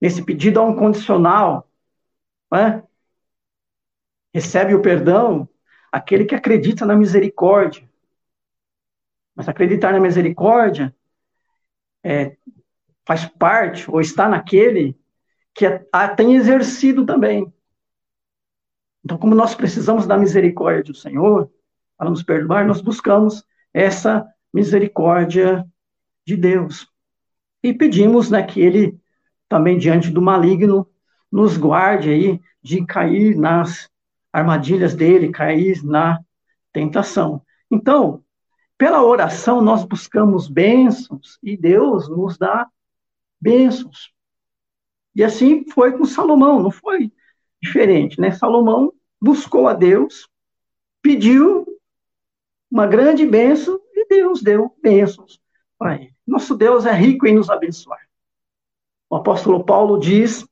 Nesse 0.00 0.22
pedido 0.24 0.60
há 0.60 0.64
um 0.64 0.76
condicional, 0.76 1.70
né? 2.52 2.82
Recebe 4.32 4.74
o 4.74 4.82
perdão 4.82 5.48
aquele 5.90 6.24
que 6.24 6.34
acredita 6.34 6.86
na 6.86 6.96
misericórdia. 6.96 7.88
Mas 9.34 9.48
acreditar 9.48 9.92
na 9.92 10.00
misericórdia 10.00 10.94
é, 12.04 12.36
faz 13.06 13.26
parte, 13.26 13.90
ou 13.90 14.00
está 14.00 14.28
naquele 14.28 14.98
que 15.54 15.66
a, 15.92 16.08
tem 16.08 16.36
exercido 16.36 17.04
também. 17.04 17.52
Então, 19.04 19.18
como 19.18 19.34
nós 19.34 19.54
precisamos 19.54 20.06
da 20.06 20.16
misericórdia 20.16 20.84
do 20.84 20.94
Senhor 20.94 21.50
para 21.96 22.10
nos 22.10 22.22
perdoar, 22.22 22.66
nós 22.66 22.80
buscamos 22.80 23.44
essa 23.72 24.26
misericórdia 24.52 25.66
de 26.26 26.36
Deus. 26.36 26.88
E 27.62 27.72
pedimos 27.72 28.30
né, 28.30 28.42
que 28.42 28.60
Ele 28.60 28.98
também, 29.48 29.78
diante 29.78 30.10
do 30.10 30.22
maligno, 30.22 30.88
nos 31.30 31.56
guarde 31.56 32.10
aí 32.10 32.40
de 32.62 32.84
cair 32.84 33.36
nas 33.36 33.90
armadilhas 34.32 34.94
dele, 34.94 35.30
cair 35.30 35.82
na 35.84 36.20
tentação. 36.72 37.42
Então, 37.70 38.24
pela 38.78 39.02
oração, 39.02 39.60
nós 39.60 39.84
buscamos 39.84 40.48
bênçãos 40.48 41.38
e 41.42 41.56
Deus 41.56 42.08
nos 42.08 42.38
dá 42.38 42.68
bênçãos. 43.40 44.12
E 45.14 45.24
assim 45.24 45.64
foi 45.70 45.96
com 45.96 46.04
Salomão, 46.04 46.62
não 46.62 46.70
foi 46.70 47.12
diferente, 47.60 48.20
né? 48.20 48.30
Salomão 48.30 48.92
buscou 49.20 49.68
a 49.68 49.74
Deus, 49.74 50.28
pediu 51.02 51.66
uma 52.70 52.86
grande 52.86 53.26
bênção 53.26 53.80
e 53.92 54.06
Deus 54.06 54.42
deu 54.42 54.74
bênçãos 54.82 55.40
para 55.76 55.96
ele. 55.96 56.14
Nosso 56.26 56.56
Deus 56.56 56.86
é 56.86 56.92
rico 56.92 57.26
em 57.26 57.34
nos 57.34 57.50
abençoar. 57.50 58.00
O 59.10 59.16
apóstolo 59.16 59.64
Paulo 59.64 59.98
diz 59.98 60.46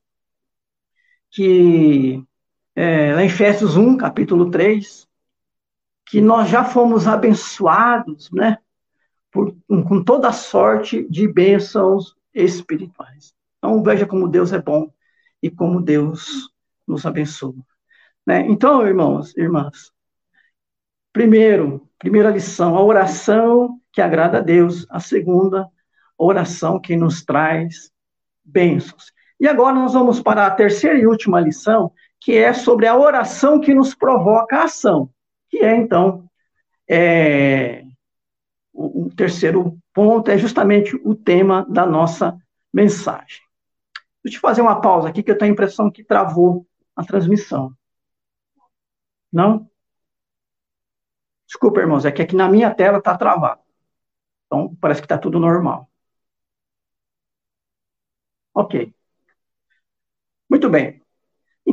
que, 1.31 2.21
é, 2.81 3.13
lá 3.13 3.21
em 3.21 3.25
Efésios 3.25 3.75
1, 3.75 3.97
capítulo 3.97 4.49
3, 4.49 5.05
que 6.05 6.21
nós 6.21 6.47
já 6.47 6.63
fomos 6.63 7.09
abençoados, 7.09 8.31
né, 8.31 8.57
por, 9.29 9.53
com 9.67 10.01
toda 10.01 10.31
sorte 10.31 11.05
de 11.09 11.27
bênçãos 11.27 12.15
espirituais. 12.33 13.33
Então, 13.57 13.83
veja 13.83 14.05
como 14.05 14.29
Deus 14.29 14.53
é 14.53 14.61
bom 14.61 14.89
e 15.43 15.49
como 15.51 15.81
Deus 15.81 16.49
nos 16.87 17.05
abençoa. 17.05 17.53
Né? 18.25 18.47
Então, 18.47 18.87
irmãos, 18.87 19.35
irmãs, 19.35 19.91
primeiro, 21.11 21.85
primeira 21.97 22.31
lição, 22.31 22.77
a 22.77 22.81
oração 22.81 23.77
que 23.91 24.01
agrada 24.01 24.37
a 24.37 24.41
Deus. 24.41 24.87
A 24.89 25.01
segunda, 25.01 25.63
a 25.63 25.69
oração 26.23 26.79
que 26.79 26.95
nos 26.95 27.25
traz 27.25 27.91
bênçãos. 28.41 29.11
E 29.37 29.49
agora 29.49 29.75
nós 29.75 29.91
vamos 29.91 30.21
para 30.21 30.45
a 30.45 30.51
terceira 30.51 30.97
e 30.97 31.05
última 31.05 31.41
lição, 31.41 31.91
que 32.19 32.37
é 32.37 32.53
sobre 32.53 32.87
a 32.87 32.97
oração 32.97 33.59
que 33.59 33.73
nos 33.73 33.95
provoca 33.95 34.57
a 34.57 34.63
ação 34.63 35.09
que 35.49 35.57
é, 35.57 35.75
então, 35.75 36.29
é, 36.87 37.83
o, 38.71 39.07
o 39.07 39.15
terceiro 39.15 39.77
ponto 39.93 40.29
é 40.29 40.37
justamente 40.37 40.95
o 41.03 41.15
tema 41.15 41.65
da 41.69 41.85
nossa 41.85 42.37
mensagem. 42.71 43.41
Deixa 44.23 44.37
eu 44.37 44.41
fazer 44.41 44.61
uma 44.61 44.79
pausa 44.79 45.09
aqui, 45.09 45.23
que 45.23 45.31
eu 45.31 45.37
tenho 45.37 45.51
a 45.51 45.53
impressão 45.53 45.91
que 45.91 46.03
travou 46.03 46.67
a 46.95 47.03
transmissão. 47.03 47.73
Não? 49.31 49.69
Desculpa, 51.47 51.79
irmãos, 51.79 52.05
é 52.05 52.11
que 52.11 52.21
aqui 52.21 52.35
na 52.35 52.47
minha 52.47 52.73
tela 52.73 52.99
está 52.99 53.17
travado. 53.17 53.61
Então, 54.45 54.75
parece 54.79 55.01
que 55.01 55.05
está 55.05 55.17
tudo 55.17 55.39
normal. 55.39 55.89
Ok. 58.53 58.93
Muito 60.49 60.69
bem. 60.69 60.98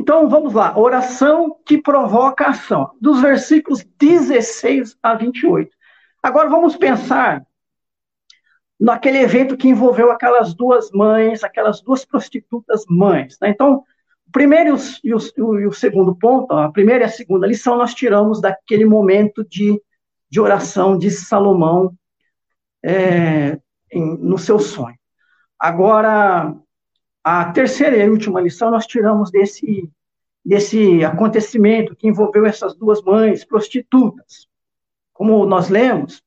Então, 0.07 0.29
vamos 0.29 0.53
lá. 0.53 0.79
Oração 0.79 1.57
que 1.65 1.77
provoca 1.77 2.47
ação. 2.47 2.91
Dos 3.01 3.19
versículos 3.19 3.83
16 3.99 4.97
a 5.03 5.13
28. 5.15 5.69
Agora, 6.23 6.47
vamos 6.47 6.77
pensar 6.77 7.45
naquele 8.79 9.17
evento 9.17 9.57
que 9.57 9.67
envolveu 9.67 10.09
aquelas 10.09 10.53
duas 10.53 10.91
mães, 10.91 11.43
aquelas 11.43 11.81
duas 11.81 12.05
prostitutas 12.05 12.85
mães. 12.87 13.37
Né? 13.41 13.49
Então, 13.49 13.83
o 14.25 14.31
primeiro 14.31 14.77
e 15.03 15.13
o, 15.13 15.17
e, 15.17 15.41
o, 15.41 15.59
e 15.59 15.67
o, 15.67 15.73
segundo 15.73 16.15
ponto, 16.15 16.53
a 16.53 16.71
primeira 16.71 17.03
e 17.03 17.07
a 17.07 17.09
segunda 17.09 17.45
lição, 17.45 17.75
nós 17.75 17.93
tiramos 17.93 18.39
daquele 18.39 18.85
momento 18.85 19.43
de, 19.43 19.77
de 20.29 20.39
oração 20.39 20.97
de 20.97 21.11
Salomão 21.11 21.93
é, 22.81 23.59
em, 23.91 24.17
no 24.19 24.37
seu 24.37 24.57
sonho. 24.57 24.95
Agora, 25.59 26.55
a 27.21 27.51
terceira 27.51 27.97
e 27.97 28.09
última 28.09 28.39
lição 28.39 28.71
nós 28.71 28.87
tiramos 28.87 29.29
desse, 29.29 29.91
desse 30.47 31.03
acontecimento 31.03 31.93
que 31.93 32.07
envolveu 32.07 32.45
essas 32.45 32.73
duas 32.73 33.01
mães 33.01 33.43
prostitutas. 33.43 34.47
Como 35.11 35.45
nós 35.45 35.67
lemos, 35.67 36.23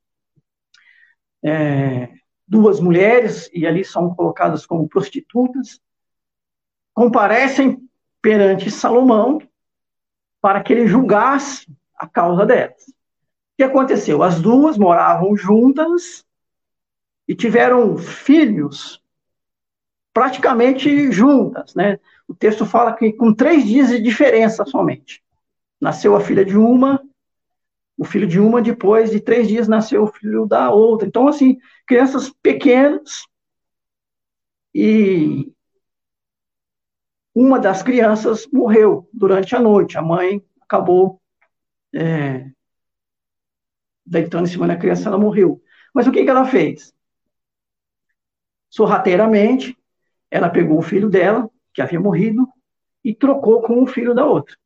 é, 1.42 2.10
duas 2.46 2.80
mulheres, 2.80 3.48
e 3.50 3.66
ali 3.66 3.82
são 3.82 4.14
colocadas 4.14 4.66
como 4.66 4.86
prostitutas, 4.86 5.80
comparecem 6.92 7.82
perante 8.20 8.70
Salomão 8.70 9.40
para 10.38 10.62
que 10.62 10.74
ele 10.74 10.86
julgasse 10.86 11.66
a 11.96 12.06
causa 12.06 12.44
delas. 12.44 12.88
O 12.88 13.56
que 13.56 13.62
aconteceu? 13.62 14.22
As 14.22 14.38
duas 14.38 14.76
moravam 14.76 15.34
juntas 15.34 16.26
e 17.26 17.34
tiveram 17.34 17.96
filhos 17.96 19.02
praticamente 20.12 21.10
juntas, 21.10 21.74
né? 21.74 21.98
O 22.30 22.34
texto 22.36 22.64
fala 22.64 22.94
que 22.94 23.12
com 23.12 23.34
três 23.34 23.64
dias 23.64 23.88
de 23.88 24.00
diferença 24.00 24.64
somente. 24.64 25.20
Nasceu 25.80 26.14
a 26.14 26.20
filha 26.20 26.44
de 26.44 26.56
uma, 26.56 27.02
o 27.98 28.04
filho 28.04 28.24
de 28.24 28.38
uma, 28.38 28.62
depois 28.62 29.10
de 29.10 29.18
três 29.18 29.48
dias 29.48 29.66
nasceu 29.66 30.04
o 30.04 30.06
filho 30.06 30.46
da 30.46 30.70
outra. 30.70 31.08
Então, 31.08 31.26
assim, 31.26 31.58
crianças 31.84 32.32
pequenas 32.40 33.24
e 34.72 35.52
uma 37.34 37.58
das 37.58 37.82
crianças 37.82 38.46
morreu 38.52 39.08
durante 39.12 39.56
a 39.56 39.58
noite. 39.58 39.98
A 39.98 40.02
mãe 40.02 40.40
acabou 40.60 41.20
é, 41.92 42.48
deitando 44.06 44.46
em 44.46 44.50
cima 44.52 44.68
da 44.68 44.76
criança, 44.76 45.08
ela 45.08 45.18
morreu. 45.18 45.60
Mas 45.92 46.06
o 46.06 46.12
que, 46.12 46.22
que 46.22 46.30
ela 46.30 46.44
fez? 46.44 46.94
Sorrateiramente, 48.68 49.76
ela 50.30 50.48
pegou 50.48 50.78
o 50.78 50.82
filho 50.82 51.10
dela, 51.10 51.49
que 51.72 51.82
havia 51.82 52.00
morrido, 52.00 52.46
e 53.04 53.14
trocou 53.14 53.62
com 53.62 53.82
o 53.82 53.86
filho 53.86 54.14
da 54.14 54.24
outra. 54.26 54.56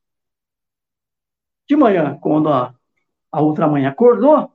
De 1.68 1.76
manhã, 1.76 2.18
quando 2.20 2.48
a, 2.48 2.74
a 3.30 3.40
outra 3.40 3.66
mãe 3.66 3.86
acordou, 3.86 4.52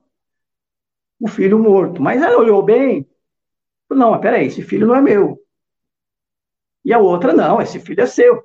o 1.20 1.28
filho 1.28 1.58
morto. 1.58 2.00
Mas 2.00 2.22
ela 2.22 2.38
olhou 2.38 2.62
bem, 2.62 3.08
não, 3.90 4.12
mas 4.12 4.20
peraí, 4.20 4.46
esse 4.46 4.62
filho 4.62 4.86
não 4.86 4.94
é 4.94 5.00
meu. 5.00 5.38
E 6.84 6.92
a 6.92 6.98
outra, 6.98 7.32
não, 7.32 7.60
esse 7.60 7.78
filho 7.80 8.02
é 8.02 8.06
seu. 8.06 8.44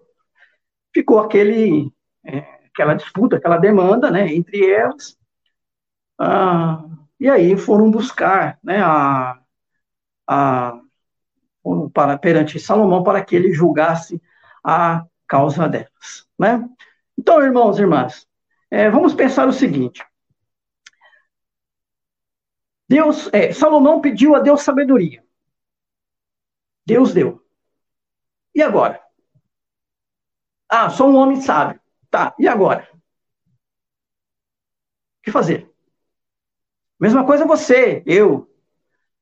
Ficou 0.94 1.20
aquele, 1.20 1.92
é, 2.26 2.40
aquela 2.66 2.94
disputa, 2.96 3.38
aquela 3.38 3.58
demanda, 3.58 4.10
né, 4.12 4.34
entre 4.34 4.70
elas. 4.72 5.18
Ah, 6.20 6.84
e 7.20 7.30
aí 7.30 7.58
foram 7.58 7.92
buscar, 7.92 8.60
né, 8.64 8.82
a, 8.82 9.40
a 10.28 10.82
para, 11.94 12.18
perante 12.18 12.60
Salomão 12.60 13.04
para 13.04 13.24
que 13.24 13.36
ele 13.36 13.54
julgasse 13.54 14.22
a 14.64 15.06
causa 15.28 15.68
delas. 15.68 16.28
Né? 16.38 16.68
Então, 17.18 17.42
irmãos 17.42 17.78
e 17.78 17.82
irmãs, 17.82 18.28
é, 18.70 18.90
vamos 18.90 19.14
pensar 19.14 19.48
o 19.48 19.54
seguinte. 19.54 20.06
Deus, 22.88 23.30
é, 23.34 23.52
Salomão 23.52 24.00
pediu 24.00 24.36
a 24.36 24.40
Deus 24.40 24.62
sabedoria. 24.62 25.24
Deus 26.86 27.14
deu. 27.14 27.44
E 28.54 28.62
agora? 28.62 29.02
Ah, 30.70 30.90
sou 30.90 31.10
um 31.10 31.16
homem 31.16 31.42
sábio. 31.42 31.82
Tá, 32.10 32.36
e 32.38 32.48
agora? 32.48 32.88
O 32.94 32.98
que 35.24 35.32
fazer? 35.32 35.70
Mesma 37.00 37.26
coisa 37.26 37.46
você, 37.46 38.04
eu. 38.06 38.50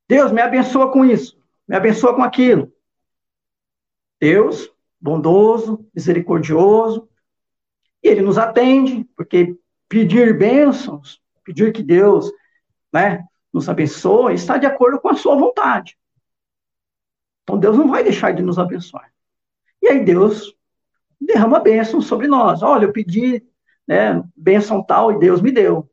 Deus 0.06 0.30
me 0.30 0.42
abençoa 0.42 0.92
com 0.92 1.04
isso, 1.04 1.40
me 1.66 1.76
abençoa 1.76 2.14
com 2.14 2.22
aquilo. 2.22 2.72
Deus, 4.20 4.70
bondoso, 5.00 5.86
misericordioso, 5.94 7.08
e 8.02 8.08
ele 8.08 8.22
nos 8.22 8.38
atende, 8.38 9.04
porque 9.16 9.56
pedir 9.88 10.36
bênçãos, 10.36 11.20
pedir 11.42 11.72
que 11.72 11.82
Deus 11.82 12.30
né, 12.92 13.24
nos 13.52 13.68
abençoe, 13.68 14.34
está 14.34 14.58
de 14.58 14.66
acordo 14.66 15.00
com 15.00 15.08
a 15.08 15.16
sua 15.16 15.36
vontade. 15.36 15.96
Então 17.42 17.58
Deus 17.58 17.76
não 17.76 17.88
vai 17.88 18.02
deixar 18.02 18.32
de 18.32 18.42
nos 18.42 18.58
abençoar. 18.58 19.12
E 19.82 19.88
aí 19.88 20.04
Deus 20.04 20.54
derrama 21.20 21.60
bênção 21.60 22.00
sobre 22.00 22.26
nós. 22.26 22.62
Olha, 22.62 22.86
eu 22.86 22.92
pedi 22.92 23.46
né, 23.86 24.22
bênção 24.34 24.82
tal 24.82 25.12
e 25.12 25.18
Deus 25.18 25.40
me 25.40 25.52
deu. 25.52 25.90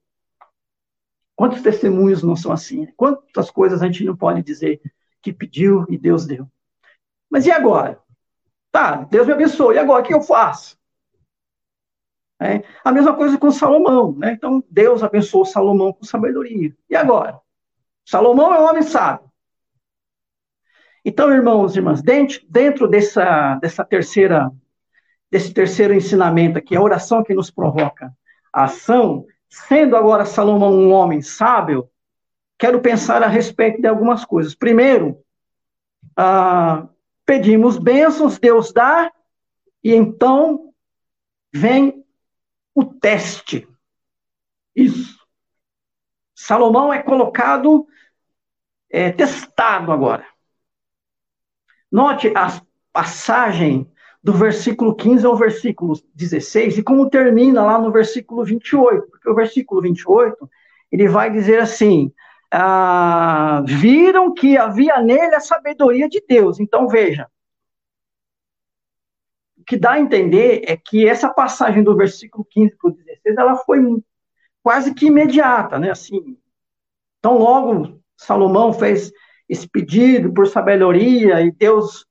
Quantos 1.36 1.62
testemunhos 1.62 2.24
não 2.24 2.36
são 2.36 2.52
assim? 2.52 2.86
Quantas 2.96 3.50
coisas 3.50 3.82
a 3.82 3.88
gente 3.88 4.06
não 4.06 4.16
pode 4.16 4.42
dizer 4.44 4.82
que 5.22 5.32
pediu 5.34 5.86
e 5.90 5.98
Deus 5.98 6.26
deu? 6.26 6.48
Mas 7.30 7.46
e 7.46 7.52
agora? 7.52 8.00
Tá, 8.72 9.04
Deus 9.04 9.28
me 9.28 9.34
abençoe. 9.34 9.76
E 9.76 9.80
agora, 9.80 10.02
o 10.02 10.06
que 10.06 10.14
eu 10.14 10.22
faço? 10.22 10.78
É, 12.42 12.64
a 12.84 12.92
mesma 12.92 13.16
coisa 13.16 13.38
com 13.38 13.52
Salomão, 13.52 14.14
né? 14.18 14.34
Então, 14.34 14.64
Deus 14.70 15.04
abençoou 15.04 15.46
Salomão 15.46 15.94
com 15.94 16.04
sabedoria. 16.04 16.76
E 16.90 16.96
agora? 16.96 17.40
Salomão 18.06 18.54
é 18.54 18.60
um 18.60 18.68
homem 18.68 18.82
sábio. 18.82 19.30
Então, 21.06 21.32
irmãos 21.32 21.76
e 21.76 21.80
irmãs, 21.80 22.02
dentro, 22.02 22.42
dentro 22.50 22.88
dessa, 22.88 23.56
dessa 23.56 23.84
terceira, 23.84 24.52
desse 25.30 25.54
terceiro 25.54 25.94
ensinamento 25.94 26.58
aqui, 26.58 26.76
a 26.76 26.82
oração 26.82 27.24
que 27.24 27.34
nos 27.34 27.52
provoca 27.52 28.12
a 28.54 28.66
ação, 28.66 29.26
sendo 29.50 29.96
agora 29.96 30.26
Salomão 30.26 30.74
um 30.74 30.92
homem 30.92 31.22
sábio, 31.22 31.90
quero 32.62 32.80
pensar 32.80 33.24
a 33.24 33.28
respeito 33.28 33.82
de 33.82 33.88
algumas 33.88 34.24
coisas. 34.24 34.54
Primeiro, 34.54 35.20
ah, 36.16 36.88
pedimos 37.26 37.80
bênçãos, 37.80 38.38
Deus 38.38 38.72
dá, 38.72 39.12
e 39.84 39.96
então 39.96 40.72
vem 41.52 42.06
o 42.76 42.86
teste. 42.86 43.68
Isso. 44.76 45.20
Salomão 46.36 46.94
é 46.94 47.02
colocado, 47.02 47.88
é, 48.92 49.12
testado 49.12 49.92
agora. 49.92 50.28
Note 51.92 52.32
a 52.36 52.62
passagem 52.94 53.92
do 54.24 54.34
versículo 54.34 54.94
15 54.94 55.26
ao 55.26 55.36
versículo 55.36 56.00
16 56.14 56.78
e 56.78 56.84
como 56.84 57.10
termina 57.10 57.64
lá 57.64 57.80
no 57.80 57.92
versículo 57.92 58.46
28, 58.46 59.08
porque 59.10 59.30
o 59.32 59.34
versículo 59.34 59.82
28 59.82 60.48
ele 60.92 61.08
vai 61.08 61.32
dizer 61.32 61.60
assim: 61.60 62.14
ah, 62.52 63.64
viram 63.66 64.34
que 64.34 64.58
havia 64.58 65.02
nele 65.02 65.36
a 65.36 65.40
sabedoria 65.40 66.10
de 66.10 66.24
Deus. 66.28 66.60
Então 66.60 66.88
veja, 66.88 67.28
o 69.58 69.64
que 69.64 69.78
dá 69.78 69.94
a 69.94 70.00
entender 70.00 70.64
é 70.68 70.76
que 70.76 71.08
essa 71.08 71.30
passagem 71.30 71.84
do 71.84 71.96
versículo 71.96 72.46
15 72.50 72.76
para 72.78 72.90
o 72.90 72.94
16 72.94 73.38
ela 73.38 73.56
foi 73.58 73.80
quase 74.62 74.94
que 74.94 75.08
imediata, 75.08 75.80
né? 75.80 75.92
Assim, 75.92 76.38
então 77.20 77.38
logo 77.38 78.02
Salomão 78.18 78.74
fez 78.74 79.12
esse 79.50 79.68
pedido 79.68 80.34
por 80.34 80.48
sabedoria 80.48 81.42
e 81.42 81.52
Deus 81.52 82.06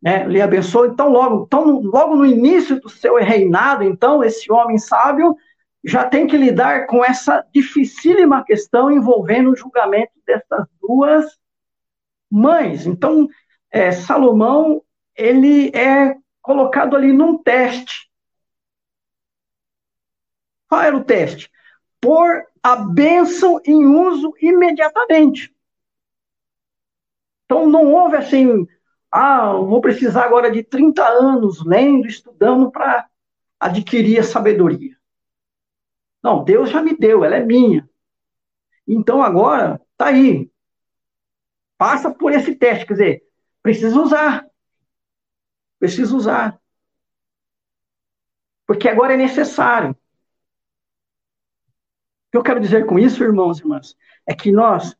né, 0.00 0.26
lhe 0.26 0.40
abençoou. 0.40 0.86
Então, 0.86 1.10
logo, 1.10 1.44
então, 1.44 1.80
logo 1.82 2.16
no 2.16 2.24
início 2.24 2.80
do 2.80 2.88
seu 2.88 3.16
reinado, 3.16 3.82
então, 3.82 4.22
esse 4.22 4.50
homem 4.50 4.78
sábio 4.78 5.36
já 5.84 6.08
tem 6.08 6.26
que 6.26 6.36
lidar 6.36 6.86
com 6.86 7.04
essa 7.04 7.46
dificílima 7.52 8.44
questão 8.44 8.90
envolvendo 8.90 9.50
o 9.50 9.56
julgamento 9.56 10.12
dessas 10.26 10.66
duas 10.80 11.38
mães. 12.30 12.86
Então, 12.86 13.28
é, 13.70 13.92
Salomão, 13.92 14.82
ele 15.14 15.68
é 15.76 16.16
colocado 16.42 16.96
ali 16.96 17.12
num 17.12 17.38
teste. 17.38 18.10
Qual 20.68 20.80
era 20.80 20.96
o 20.96 21.04
teste? 21.04 21.50
Por 22.00 22.44
a 22.62 22.76
bênção 22.76 23.60
em 23.64 23.86
uso 23.86 24.34
imediatamente. 24.40 25.54
Então 27.44 27.68
não 27.68 27.92
houve 27.92 28.16
assim, 28.16 28.66
ah, 29.10 29.52
vou 29.52 29.80
precisar 29.80 30.24
agora 30.24 30.50
de 30.50 30.64
30 30.64 31.06
anos 31.06 31.64
lendo, 31.64 32.08
estudando 32.08 32.70
para 32.70 33.08
adquirir 33.58 34.18
a 34.18 34.24
sabedoria. 34.24 34.95
Não, 36.26 36.42
Deus 36.42 36.70
já 36.70 36.82
me 36.82 36.92
deu, 36.92 37.24
ela 37.24 37.36
é 37.36 37.44
minha. 37.44 37.88
Então 38.84 39.22
agora, 39.22 39.80
tá 39.96 40.06
aí. 40.06 40.50
Passa 41.78 42.12
por 42.12 42.32
esse 42.32 42.56
teste, 42.56 42.84
quer 42.84 42.94
dizer, 42.94 43.22
precisa 43.62 43.96
usar. 44.02 44.44
Precisa 45.78 46.16
usar. 46.16 46.60
Porque 48.66 48.88
agora 48.88 49.14
é 49.14 49.16
necessário. 49.16 49.92
O 49.92 49.96
que 52.32 52.38
eu 52.38 52.42
quero 52.42 52.58
dizer 52.58 52.86
com 52.86 52.98
isso, 52.98 53.22
irmãos 53.22 53.60
e 53.60 53.62
irmãs, 53.62 53.96
é 54.26 54.34
que 54.34 54.50
nós 54.50 54.96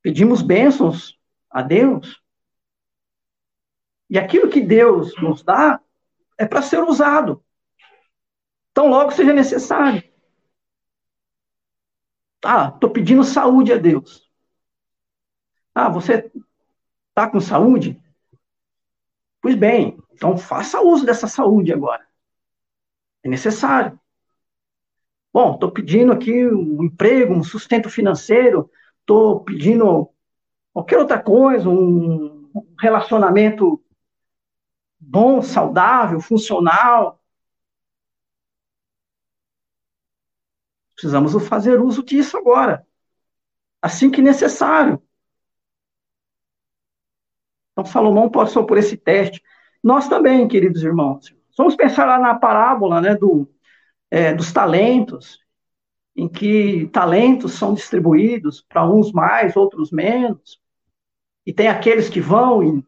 pedimos 0.00 0.42
bênçãos 0.42 1.18
a 1.50 1.60
Deus. 1.60 2.22
E 4.08 4.16
aquilo 4.16 4.48
que 4.48 4.60
Deus 4.60 5.12
nos 5.20 5.42
dá 5.42 5.80
é 6.38 6.46
para 6.46 6.62
ser 6.62 6.84
usado. 6.84 7.44
Então, 8.70 8.86
logo 8.86 9.10
seja 9.10 9.32
necessário. 9.32 10.05
Ah, 12.46 12.70
estou 12.72 12.90
pedindo 12.90 13.24
saúde 13.24 13.72
a 13.72 13.76
Deus. 13.76 14.30
Ah, 15.74 15.88
você 15.88 16.30
está 17.08 17.28
com 17.28 17.40
saúde? 17.40 18.00
Pois 19.42 19.56
bem, 19.56 19.98
então 20.12 20.36
faça 20.38 20.80
uso 20.80 21.04
dessa 21.04 21.26
saúde 21.26 21.72
agora. 21.72 22.06
É 23.24 23.28
necessário. 23.28 23.98
Bom, 25.32 25.54
estou 25.54 25.72
pedindo 25.72 26.12
aqui 26.12 26.46
um 26.46 26.84
emprego, 26.84 27.34
um 27.34 27.42
sustento 27.42 27.90
financeiro, 27.90 28.70
estou 29.00 29.42
pedindo 29.42 30.08
qualquer 30.72 30.98
outra 30.98 31.20
coisa, 31.20 31.68
um 31.68 32.48
relacionamento 32.78 33.82
bom, 35.00 35.42
saudável, 35.42 36.20
funcional. 36.20 37.15
Precisamos 40.96 41.32
fazer 41.46 41.80
uso 41.80 42.02
disso 42.02 42.36
agora, 42.36 42.84
assim 43.80 44.10
que 44.10 44.20
necessário. 44.20 45.00
Então, 47.70 47.84
Salomão 47.84 48.28
passou 48.28 48.66
por 48.66 48.76
esse 48.76 48.96
teste. 48.96 49.40
Nós 49.84 50.08
também, 50.08 50.48
queridos 50.48 50.82
irmãos. 50.82 51.32
Vamos 51.56 51.76
pensar 51.76 52.06
lá 52.06 52.18
na 52.18 52.34
parábola 52.34 53.00
né, 53.00 53.14
do, 53.14 53.48
é, 54.10 54.34
dos 54.34 54.52
talentos, 54.52 55.38
em 56.16 56.26
que 56.28 56.88
talentos 56.88 57.52
são 57.52 57.74
distribuídos 57.74 58.62
para 58.62 58.88
uns 58.88 59.12
mais, 59.12 59.54
outros 59.54 59.92
menos 59.92 60.58
e 61.46 61.52
tem 61.52 61.68
aqueles 61.68 62.08
que 62.08 62.20
vão 62.20 62.62
e, 62.62 62.84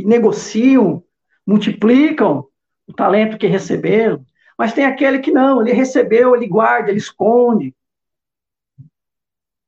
e 0.00 0.04
negociam, 0.04 1.04
multiplicam 1.46 2.46
o 2.86 2.92
talento 2.92 3.36
que 3.36 3.46
receberam, 3.46 4.24
mas 4.60 4.74
tem 4.74 4.84
aquele 4.84 5.20
que 5.20 5.30
não, 5.30 5.62
ele 5.62 5.72
recebeu, 5.72 6.36
ele 6.36 6.46
guarda, 6.46 6.90
ele 6.90 6.98
esconde. 6.98 7.74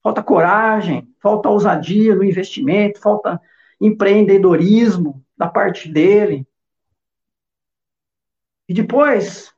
Falta 0.03 0.23
coragem, 0.23 1.11
falta 1.19 1.49
ousadia 1.49 2.15
no 2.15 2.23
investimento, 2.23 3.01
falta 3.01 3.41
empreendedorismo 3.81 5.25
da 5.35 5.49
parte 5.49 5.91
dele. 5.91 6.47
E 8.69 8.75
depois, 8.75 9.55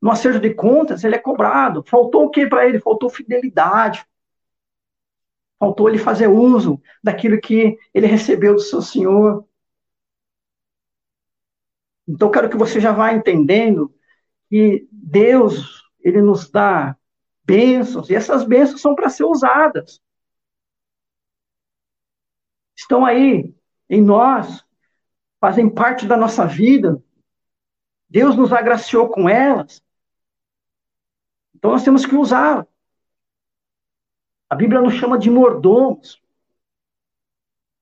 no 0.00 0.10
acerto 0.10 0.40
de 0.40 0.52
contas, 0.52 1.04
ele 1.04 1.14
é 1.14 1.18
cobrado. 1.20 1.84
Faltou 1.84 2.24
o 2.24 2.30
que 2.30 2.48
para 2.48 2.66
ele? 2.66 2.80
Faltou 2.80 3.08
fidelidade. 3.08 4.04
Faltou 5.60 5.88
ele 5.88 5.98
fazer 5.98 6.26
uso 6.26 6.82
daquilo 7.00 7.40
que 7.40 7.78
ele 7.94 8.08
recebeu 8.08 8.54
do 8.54 8.60
seu 8.60 8.82
Senhor. 8.82 9.46
Então, 12.08 12.32
quero 12.32 12.50
que 12.50 12.56
você 12.56 12.80
já 12.80 12.90
vá 12.90 13.12
entendendo 13.12 13.94
que 14.52 14.86
Deus, 14.92 15.82
ele 16.00 16.20
nos 16.20 16.50
dá 16.50 16.94
bênçãos, 17.42 18.10
e 18.10 18.14
essas 18.14 18.44
bênçãos 18.44 18.82
são 18.82 18.94
para 18.94 19.08
ser 19.08 19.24
usadas. 19.24 19.98
Estão 22.76 23.02
aí 23.02 23.50
em 23.88 24.02
nós, 24.02 24.62
fazem 25.40 25.70
parte 25.70 26.06
da 26.06 26.18
nossa 26.18 26.44
vida. 26.44 27.02
Deus 28.10 28.36
nos 28.36 28.52
agraciou 28.52 29.08
com 29.08 29.26
elas. 29.26 29.82
Então, 31.54 31.70
nós 31.70 31.82
temos 31.82 32.04
que 32.04 32.14
usá-las. 32.14 32.66
A 34.50 34.54
Bíblia 34.54 34.82
nos 34.82 34.92
chama 34.92 35.18
de 35.18 35.30
mordomos. 35.30 36.22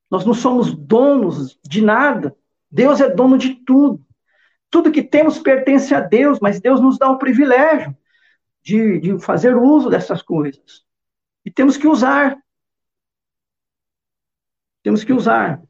Nós 0.09 0.25
não 0.25 0.35
somos 0.35 0.73
donos 0.73 1.59
de 1.65 1.83
nada. 1.83 2.37
Deus 2.71 3.01
é 3.01 3.13
dono 3.13 3.37
de 3.37 3.57
tudo. 3.57 4.07
Tudo 4.71 4.93
que 4.93 5.03
temos 5.03 5.39
pertence 5.39 5.95
a 5.95 6.01
Deus, 6.01 6.39
mas 6.41 6.61
Deus 6.61 6.81
nos 6.81 6.97
dá 6.97 7.11
o 7.11 7.19
privilégio 7.19 7.97
de, 8.63 9.01
de 9.01 9.19
fazer 9.19 9.57
uso 9.57 9.91
dessas 9.91 10.23
coisas. 10.23 10.85
E 11.45 11.51
temos 11.51 11.77
que 11.77 11.89
usar. 11.89 12.39
Temos 14.83 15.03
que 15.03 15.13
usar. 15.13 15.61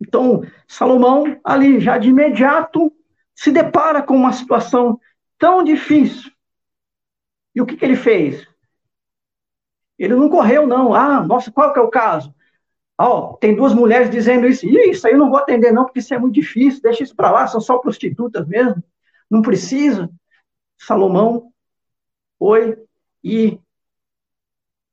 Então, 0.00 0.42
Salomão, 0.66 1.38
ali, 1.44 1.78
já 1.78 1.98
de 1.98 2.08
imediato, 2.08 2.92
se 3.34 3.52
depara 3.52 4.02
com 4.02 4.16
uma 4.16 4.32
situação 4.32 4.98
tão 5.38 5.62
difícil. 5.62 6.32
E 7.54 7.60
o 7.60 7.66
que, 7.66 7.76
que 7.76 7.84
ele 7.84 7.96
fez? 7.96 8.46
Ele 9.98 10.14
não 10.14 10.28
correu, 10.28 10.66
não. 10.66 10.94
Ah, 10.94 11.20
nossa, 11.22 11.52
qual 11.52 11.72
que 11.72 11.78
é 11.78 11.82
o 11.82 11.90
caso? 11.90 12.34
Oh, 12.98 13.34
tem 13.34 13.56
duas 13.56 13.74
mulheres 13.74 14.10
dizendo 14.10 14.46
isso. 14.46 14.66
Isso 14.66 15.06
aí 15.06 15.14
eu 15.14 15.18
não 15.18 15.30
vou 15.30 15.38
atender, 15.38 15.72
não, 15.72 15.84
porque 15.84 15.98
isso 15.98 16.14
é 16.14 16.18
muito 16.18 16.34
difícil. 16.34 16.82
Deixa 16.82 17.02
isso 17.02 17.16
para 17.16 17.30
lá, 17.30 17.46
são 17.46 17.60
só 17.60 17.78
prostitutas 17.78 18.46
mesmo. 18.46 18.82
Não 19.30 19.42
precisa. 19.42 20.10
Salomão 20.78 21.52
foi 22.38 22.76
e 23.22 23.58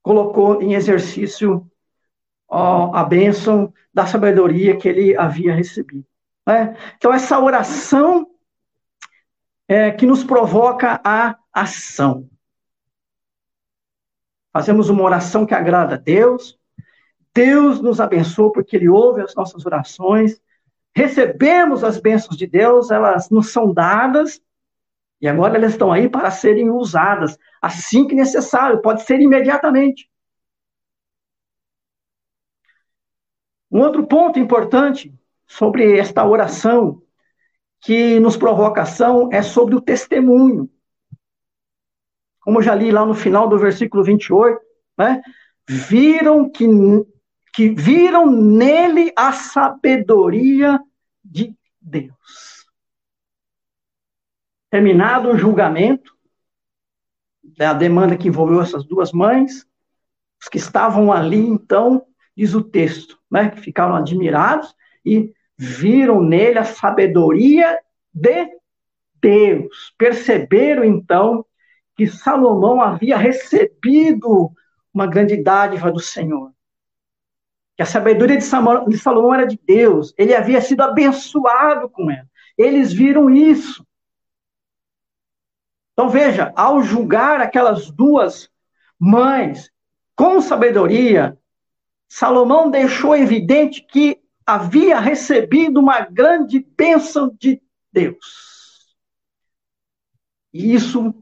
colocou 0.02 0.62
em 0.62 0.74
exercício 0.74 1.70
ó, 2.48 2.94
a 2.94 3.04
bênção 3.04 3.72
da 3.92 4.06
sabedoria 4.06 4.76
que 4.76 4.88
ele 4.88 5.16
havia 5.16 5.54
recebido. 5.54 6.06
Né? 6.46 6.76
Então, 6.96 7.12
essa 7.12 7.38
oração 7.38 8.30
é, 9.68 9.90
que 9.90 10.06
nos 10.06 10.24
provoca 10.24 11.00
a 11.04 11.38
ação. 11.52 12.28
Fazemos 14.52 14.88
uma 14.88 15.02
oração 15.04 15.46
que 15.46 15.54
agrada 15.54 15.94
a 15.94 15.98
Deus, 15.98 16.58
Deus 17.34 17.80
nos 17.80 18.00
abençoa 18.00 18.52
porque 18.52 18.76
Ele 18.76 18.88
ouve 18.88 19.22
as 19.22 19.34
nossas 19.34 19.64
orações, 19.64 20.40
recebemos 20.94 21.84
as 21.84 21.98
bênçãos 21.98 22.36
de 22.36 22.46
Deus, 22.46 22.90
elas 22.90 23.30
nos 23.30 23.52
são 23.52 23.72
dadas, 23.72 24.40
e 25.20 25.28
agora 25.28 25.56
elas 25.56 25.72
estão 25.72 25.92
aí 25.92 26.08
para 26.08 26.30
serem 26.30 26.70
usadas 26.70 27.38
assim 27.60 28.06
que 28.06 28.14
necessário, 28.14 28.80
pode 28.80 29.02
ser 29.02 29.20
imediatamente. 29.20 30.10
Um 33.70 33.80
outro 33.80 34.06
ponto 34.06 34.38
importante 34.38 35.14
sobre 35.46 35.98
esta 35.98 36.26
oração 36.26 37.02
que 37.80 38.18
nos 38.18 38.36
provoca 38.36 38.82
ação 38.82 39.28
é 39.32 39.42
sobre 39.42 39.74
o 39.74 39.80
testemunho. 39.80 40.68
Como 42.40 42.58
eu 42.58 42.62
já 42.62 42.74
li 42.74 42.90
lá 42.90 43.06
no 43.06 43.14
final 43.14 43.48
do 43.48 43.58
versículo 43.58 44.02
28, 44.02 44.60
né? 44.98 45.22
Viram 45.68 46.50
que 46.50 46.66
que 47.52 47.70
viram 47.70 48.30
nele 48.30 49.12
a 49.16 49.32
sabedoria 49.32 50.80
de 51.24 51.54
Deus. 51.80 52.66
Terminado 54.70 55.30
o 55.30 55.38
julgamento, 55.38 56.16
a 57.58 57.72
demanda 57.72 58.16
que 58.16 58.28
envolveu 58.28 58.60
essas 58.60 58.84
duas 58.84 59.12
mães, 59.12 59.66
os 60.40 60.48
que 60.48 60.58
estavam 60.58 61.12
ali, 61.12 61.38
então, 61.38 62.06
diz 62.36 62.54
o 62.54 62.62
texto, 62.62 63.18
né, 63.30 63.50
que 63.50 63.60
ficaram 63.60 63.96
admirados 63.96 64.74
e 65.04 65.34
viram 65.58 66.22
nele 66.22 66.58
a 66.58 66.64
sabedoria 66.64 67.78
de 68.14 68.48
Deus. 69.20 69.92
Perceberam, 69.98 70.84
então, 70.84 71.44
que 71.96 72.06
Salomão 72.06 72.80
havia 72.80 73.16
recebido 73.16 74.52
uma 74.94 75.06
grande 75.06 75.36
dádiva 75.36 75.92
do 75.92 76.00
Senhor 76.00 76.52
que 77.80 77.84
a 77.84 77.86
sabedoria 77.86 78.36
de 78.36 78.44
Salomão 78.44 79.32
era 79.32 79.46
de 79.46 79.58
Deus, 79.64 80.12
ele 80.18 80.34
havia 80.34 80.60
sido 80.60 80.82
abençoado 80.82 81.88
com 81.88 82.10
ela. 82.10 82.28
Eles 82.58 82.92
viram 82.92 83.30
isso. 83.30 83.86
Então 85.94 86.10
veja, 86.10 86.52
ao 86.54 86.82
julgar 86.82 87.40
aquelas 87.40 87.90
duas 87.90 88.50
mães 88.98 89.72
com 90.14 90.42
sabedoria, 90.42 91.38
Salomão 92.06 92.70
deixou 92.70 93.16
evidente 93.16 93.80
que 93.80 94.22
havia 94.44 95.00
recebido 95.00 95.80
uma 95.80 96.00
grande 96.00 96.60
bênção 96.60 97.34
de 97.40 97.62
Deus. 97.90 98.94
E 100.52 100.74
isso 100.74 101.14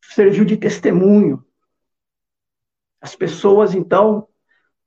serviu 0.00 0.46
de 0.46 0.56
testemunho. 0.56 1.44
As 2.98 3.14
pessoas, 3.14 3.74
então, 3.74 4.26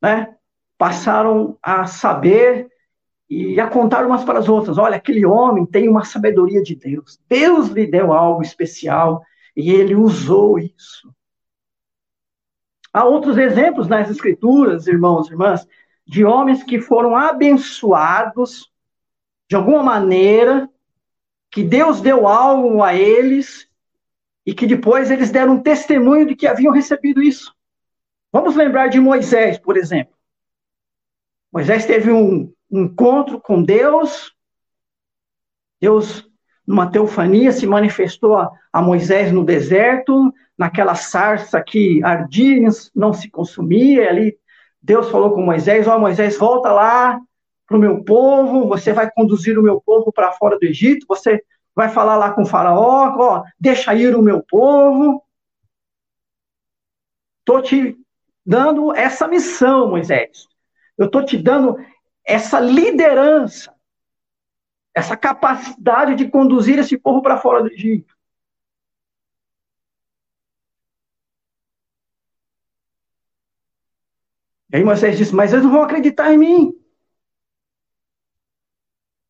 né, 0.01 0.35
passaram 0.77 1.57
a 1.62 1.85
saber 1.85 2.69
e 3.29 3.59
a 3.59 3.67
contar 3.67 4.05
umas 4.05 4.23
para 4.23 4.39
as 4.39 4.49
outras. 4.49 4.77
Olha, 4.77 4.95
aquele 4.95 5.25
homem 5.25 5.65
tem 5.65 5.88
uma 5.88 6.03
sabedoria 6.03 6.63
de 6.63 6.75
Deus. 6.75 7.19
Deus 7.27 7.67
lhe 7.67 7.85
deu 7.85 8.12
algo 8.12 8.41
especial 8.41 9.21
e 9.55 9.71
ele 9.71 9.95
usou 9.95 10.57
isso. 10.57 11.13
Há 12.91 13.05
outros 13.05 13.38
exemplos 13.38 13.88
nas 13.88 14.09
Escrituras, 14.09 14.88
irmãos 14.88 15.27
e 15.27 15.31
irmãs, 15.31 15.67
de 16.07 16.25
homens 16.25 16.63
que 16.63 16.81
foram 16.81 17.15
abençoados 17.15 18.71
de 19.47 19.55
alguma 19.55 19.83
maneira, 19.83 20.67
que 21.51 21.63
Deus 21.63 22.01
deu 22.01 22.27
algo 22.27 22.81
a 22.83 22.95
eles 22.95 23.67
e 24.45 24.53
que 24.53 24.65
depois 24.65 25.12
eles 25.12 25.29
deram 25.29 25.53
um 25.53 25.62
testemunho 25.62 26.25
de 26.25 26.35
que 26.35 26.47
haviam 26.47 26.73
recebido 26.73 27.21
isso. 27.21 27.53
Vamos 28.31 28.55
lembrar 28.55 28.87
de 28.87 28.99
Moisés, 28.99 29.57
por 29.57 29.77
exemplo. 29.77 30.13
Moisés 31.51 31.85
teve 31.85 32.11
um, 32.11 32.53
encontro 32.71 33.39
com 33.41 33.63
Deus. 33.63 34.33
Deus, 35.81 36.29
numa 36.65 36.91
teofania, 36.91 37.51
se 37.51 37.65
manifestou 37.65 38.37
a, 38.37 38.81
Moisés 38.81 39.31
no 39.31 39.43
deserto, 39.43 40.33
naquela 40.57 40.93
sarça 40.93 41.61
que 41.61 42.03
ardia, 42.03 42.69
não 42.95 43.13
se 43.13 43.29
consumia. 43.29 44.09
Ali, 44.09 44.37
Deus 44.81 45.09
falou 45.09 45.33
com 45.33 45.41
Moisés: 45.41 45.87
Ó, 45.87 45.95
oh, 45.95 45.99
Moisés, 45.99 46.37
volta 46.37 46.71
lá 46.71 47.19
para 47.65 47.77
o 47.77 47.79
meu 47.79 48.03
povo, 48.03 48.67
você 48.67 48.91
vai 48.91 49.09
conduzir 49.11 49.57
o 49.57 49.63
meu 49.63 49.81
povo 49.81 50.11
para 50.11 50.33
fora 50.33 50.57
do 50.57 50.65
Egito, 50.65 51.05
você 51.07 51.43
vai 51.75 51.87
falar 51.87 52.17
lá 52.17 52.31
com 52.31 52.41
o 52.41 52.45
faraó, 52.45 53.15
ó, 53.17 53.43
deixa 53.59 53.93
ir 53.93 54.15
o 54.15 54.23
meu 54.23 54.43
povo. 54.43 55.23
Estou 57.41 57.61
te 57.61 57.95
dando 58.49 58.95
essa 58.95 59.27
missão, 59.27 59.91
Moisés. 59.91 60.47
Eu 60.97 61.05
estou 61.05 61.23
te 61.23 61.38
dando 61.38 61.77
essa 62.25 62.59
liderança, 62.59 63.71
essa 64.91 65.15
capacidade 65.15 66.15
de 66.15 66.27
conduzir 66.27 66.79
esse 66.79 66.97
povo 66.97 67.21
para 67.21 67.38
fora 67.38 67.62
do 67.62 67.71
Egito. 67.71 68.17
E 74.73 74.77
aí 74.77 74.83
Moisés 74.83 75.15
disse, 75.15 75.33
mas 75.35 75.53
eles 75.53 75.63
não 75.63 75.71
vão 75.71 75.83
acreditar 75.83 76.33
em 76.33 76.38
mim. 76.39 76.73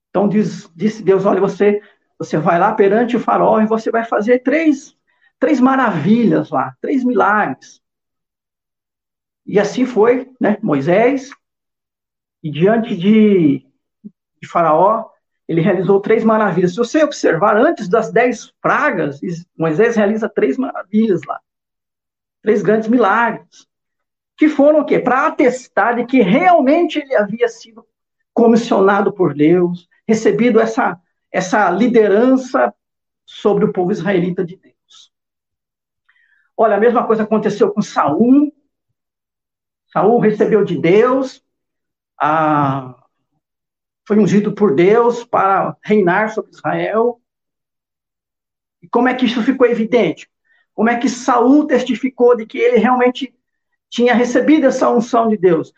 Então 0.10 0.30
diz, 0.30 0.72
disse 0.74 1.04
Deus, 1.04 1.26
olha, 1.26 1.42
você, 1.42 1.82
você 2.18 2.38
vai 2.38 2.58
lá 2.58 2.74
perante 2.74 3.18
o 3.18 3.20
farol 3.20 3.62
e 3.62 3.68
você 3.68 3.92
vai 3.92 4.06
fazer 4.06 4.40
três, 4.40 4.96
três 5.38 5.60
maravilhas 5.60 6.50
lá, 6.50 6.74
três 6.80 7.04
milagres. 7.04 7.82
E 9.50 9.60
assim 9.60 9.84
foi, 9.84 10.30
né? 10.40 10.60
Moisés, 10.62 11.32
e 12.44 12.52
diante 12.52 12.96
de, 12.96 13.66
de 14.40 14.48
Faraó, 14.48 15.10
ele 15.48 15.60
realizou 15.60 16.00
três 16.00 16.24
maravilhas. 16.24 16.72
Se 16.72 16.78
você 16.78 17.04
observar, 17.04 17.58
antes 17.58 17.90
das 17.90 18.12
dez 18.12 18.54
pragas, 18.62 19.20
Moisés 19.58 19.96
realiza 19.96 20.30
três 20.30 20.56
maravilhas 20.56 21.22
lá. 21.26 21.42
Três 22.44 22.62
grandes 22.62 22.88
milagres. 22.88 23.68
Que 24.38 24.48
foram 24.48 24.82
o 24.82 24.86
quê? 24.86 25.00
Para 25.00 25.26
atestar 25.26 25.96
de 25.96 26.06
que 26.06 26.22
realmente 26.22 27.00
ele 27.00 27.16
havia 27.16 27.48
sido 27.48 27.84
comissionado 28.32 29.12
por 29.12 29.34
Deus, 29.34 29.90
recebido 30.08 30.60
essa, 30.60 31.02
essa 31.32 31.72
liderança 31.72 32.72
sobre 33.26 33.66
o 33.66 33.74
povo 33.74 33.92
israelita 33.92 34.46
de 34.46 34.58
Deus. 34.58 35.12
Olha, 36.56 36.76
a 36.78 36.80
mesma 36.80 37.08
coisa 37.08 37.24
aconteceu 37.24 37.72
com 37.72 37.82
Saul, 37.82 38.54
Saul 39.92 40.20
recebeu 40.20 40.64
de 40.64 40.80
Deus, 40.80 41.44
a, 42.20 42.96
foi 44.08 44.20
ungido 44.20 44.54
por 44.54 44.76
Deus 44.76 45.24
para 45.24 45.76
reinar 45.84 46.32
sobre 46.32 46.52
Israel. 46.52 47.22
E 48.82 48.88
como 48.88 49.08
é 49.08 49.14
que 49.14 49.26
isso 49.26 49.44
ficou 49.44 49.68
evidente? 49.68 50.30
Como 50.74 50.90
é 50.90 50.98
que 50.98 51.10
Saul 51.10 51.68
testificou 51.68 52.36
de 52.36 52.46
que 52.46 52.58
ele 52.58 52.78
realmente 52.78 53.34
tinha 53.90 54.14
recebido 54.14 54.68
essa 54.68 54.90
unção 54.90 55.28
de 55.28 55.38
Deus? 55.38 55.74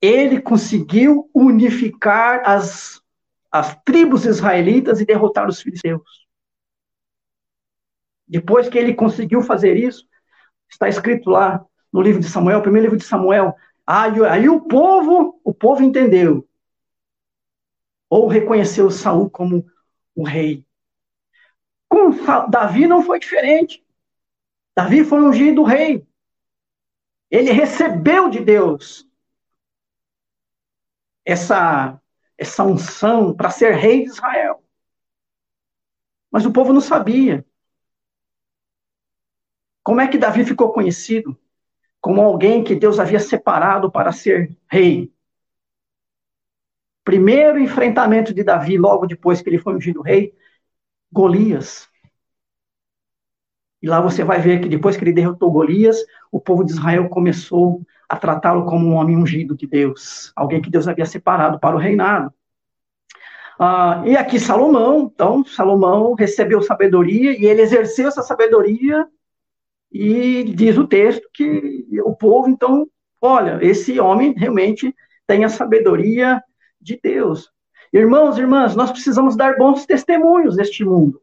Ele 0.00 0.40
conseguiu 0.40 1.30
unificar 1.34 2.42
as, 2.44 3.00
as 3.52 3.76
tribos 3.84 4.24
israelitas 4.24 5.00
e 5.00 5.04
derrotar 5.04 5.48
os 5.48 5.60
filisteus. 5.60 6.26
Depois 8.26 8.68
que 8.68 8.78
ele 8.78 8.94
conseguiu 8.94 9.42
fazer 9.42 9.76
isso, 9.76 10.08
Está 10.70 10.88
escrito 10.88 11.28
lá 11.30 11.64
no 11.92 12.00
livro 12.00 12.20
de 12.20 12.28
Samuel, 12.28 12.62
primeiro 12.62 12.86
livro 12.86 12.98
de 12.98 13.04
Samuel. 13.04 13.54
Aí, 13.86 14.24
aí 14.24 14.48
o 14.48 14.60
povo, 14.60 15.40
o 15.44 15.52
povo 15.52 15.82
entendeu. 15.82 16.48
Ou 18.08 18.28
reconheceu 18.28 18.90
Saul 18.90 19.30
como 19.30 19.64
o 20.14 20.24
rei. 20.24 20.64
Com 21.88 22.10
Davi 22.48 22.86
não 22.86 23.02
foi 23.02 23.18
diferente. 23.18 23.84
Davi 24.76 25.04
foi 25.04 25.20
ungido 25.20 25.64
rei. 25.64 26.06
Ele 27.30 27.52
recebeu 27.52 28.28
de 28.28 28.40
Deus 28.40 29.08
essa, 31.24 32.00
essa 32.36 32.64
unção 32.64 33.34
para 33.34 33.50
ser 33.50 33.74
rei 33.74 34.04
de 34.04 34.10
Israel. 34.10 34.62
Mas 36.30 36.44
o 36.46 36.52
povo 36.52 36.72
não 36.72 36.80
sabia. 36.80 37.44
Como 39.82 40.00
é 40.00 40.08
que 40.08 40.18
Davi 40.18 40.44
ficou 40.44 40.72
conhecido? 40.72 41.38
Como 42.00 42.20
alguém 42.22 42.64
que 42.64 42.74
Deus 42.74 42.98
havia 42.98 43.20
separado 43.20 43.90
para 43.90 44.12
ser 44.12 44.56
rei. 44.70 45.12
Primeiro 47.04 47.58
enfrentamento 47.58 48.32
de 48.32 48.42
Davi, 48.42 48.78
logo 48.78 49.06
depois 49.06 49.42
que 49.42 49.48
ele 49.48 49.58
foi 49.58 49.74
ungido 49.74 50.00
rei, 50.02 50.34
Golias. 51.12 51.88
E 53.82 53.88
lá 53.88 54.00
você 54.00 54.22
vai 54.22 54.40
ver 54.40 54.60
que 54.60 54.68
depois 54.68 54.96
que 54.96 55.04
ele 55.04 55.12
derrotou 55.12 55.50
Golias, 55.50 55.96
o 56.30 56.40
povo 56.40 56.64
de 56.64 56.72
Israel 56.72 57.08
começou 57.08 57.82
a 58.08 58.16
tratá-lo 58.16 58.66
como 58.66 58.86
um 58.86 58.94
homem 58.94 59.16
ungido 59.16 59.56
de 59.56 59.66
Deus, 59.66 60.32
alguém 60.36 60.60
que 60.60 60.70
Deus 60.70 60.86
havia 60.86 61.06
separado 61.06 61.58
para 61.58 61.76
o 61.76 61.78
reinado. 61.78 62.32
Ah, 63.58 64.02
e 64.06 64.16
aqui 64.16 64.40
Salomão, 64.40 65.10
então, 65.12 65.44
Salomão 65.44 66.14
recebeu 66.14 66.62
sabedoria 66.62 67.38
e 67.38 67.44
ele 67.44 67.62
exerceu 67.62 68.08
essa 68.08 68.22
sabedoria 68.22 69.06
e 69.90 70.44
diz 70.44 70.78
o 70.78 70.86
texto 70.86 71.28
que 71.34 71.86
o 72.04 72.14
povo, 72.14 72.48
então, 72.48 72.88
olha, 73.20 73.58
esse 73.62 73.98
homem 73.98 74.32
realmente 74.36 74.94
tem 75.26 75.44
a 75.44 75.48
sabedoria 75.48 76.42
de 76.80 76.98
Deus. 77.02 77.50
Irmãos, 77.92 78.38
irmãs, 78.38 78.76
nós 78.76 78.92
precisamos 78.92 79.36
dar 79.36 79.56
bons 79.56 79.84
testemunhos 79.84 80.56
neste 80.56 80.84
mundo. 80.84 81.20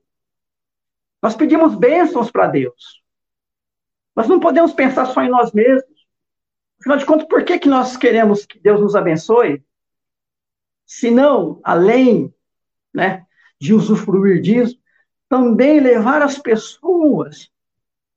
Nós 1.21 1.35
pedimos 1.35 1.75
bênçãos 1.75 2.29
para 2.29 2.47
Deus. 2.47 3.01
Nós 4.15 4.27
não 4.27 4.39
podemos 4.39 4.73
pensar 4.73 5.05
só 5.05 5.21
em 5.21 5.29
nós 5.29 5.51
mesmos. 5.53 6.07
Afinal 6.79 6.97
de 6.97 7.05
contas, 7.05 7.27
por 7.27 7.43
que, 7.43 7.57
que 7.59 7.69
nós 7.69 7.95
queremos 7.95 8.45
que 8.45 8.59
Deus 8.59 8.81
nos 8.81 8.95
abençoe? 8.95 9.63
Se 10.85 11.09
não, 11.09 11.59
além 11.63 12.33
né, 12.93 13.25
de 13.59 13.73
usufruir 13.73 14.41
disso, 14.41 14.77
também 15.29 15.79
levar 15.79 16.21
as 16.21 16.37
pessoas 16.37 17.51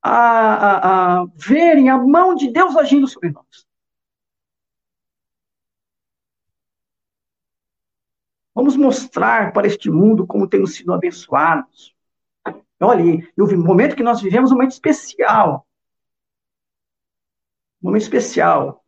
a, 0.01 0.11
a, 0.11 1.21
a 1.21 1.25
verem 1.35 1.89
a 1.89 1.97
mão 1.97 2.35
de 2.35 2.51
Deus 2.51 2.75
agindo 2.75 3.07
sobre 3.07 3.31
nós. 3.31 3.67
Vamos 8.53 8.75
mostrar 8.75 9.53
para 9.53 9.67
este 9.67 9.89
mundo 9.89 10.27
como 10.27 10.47
temos 10.47 10.75
sido 10.75 10.93
abençoados. 10.93 11.95
Olha, 12.79 13.03
o 13.37 13.57
momento 13.57 13.95
que 13.95 14.03
nós 14.03 14.21
vivemos 14.21 14.49
é 14.49 14.53
um 14.53 14.57
momento 14.57 14.73
especial. 14.73 15.67
Um 17.81 17.87
momento 17.87 18.03
especial. 18.03 18.83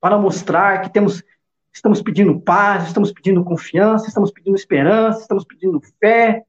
Para 0.00 0.18
mostrar 0.18 0.82
que 0.82 0.90
temos, 0.90 1.22
estamos 1.72 2.02
pedindo 2.02 2.40
paz, 2.40 2.88
estamos 2.88 3.12
pedindo 3.12 3.44
confiança, 3.44 4.08
estamos 4.08 4.30
pedindo 4.30 4.56
esperança, 4.56 5.20
estamos 5.20 5.44
pedindo 5.44 5.80
fé. 6.00 6.44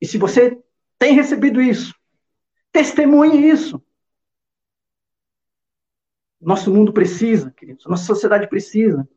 E 0.00 0.06
se 0.06 0.18
você 0.18 0.60
tem 1.02 1.14
recebido 1.14 1.60
isso, 1.60 1.92
testemunhe 2.70 3.50
isso. 3.50 3.82
Nosso 6.40 6.72
mundo 6.72 6.92
precisa, 6.92 7.50
queridos, 7.50 7.86
nossa 7.86 8.04
sociedade 8.04 8.46
precisa 8.46 9.08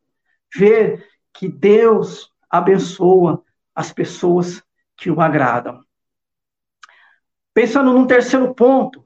ver 0.55 1.07
que 1.31 1.47
Deus 1.47 2.33
abençoa 2.49 3.43
as 3.75 3.93
pessoas 3.93 4.63
que 4.97 5.11
o 5.11 5.21
agradam. 5.21 5.79
Pensando 7.53 7.93
num 7.93 8.07
terceiro 8.07 8.51
ponto, 8.55 9.05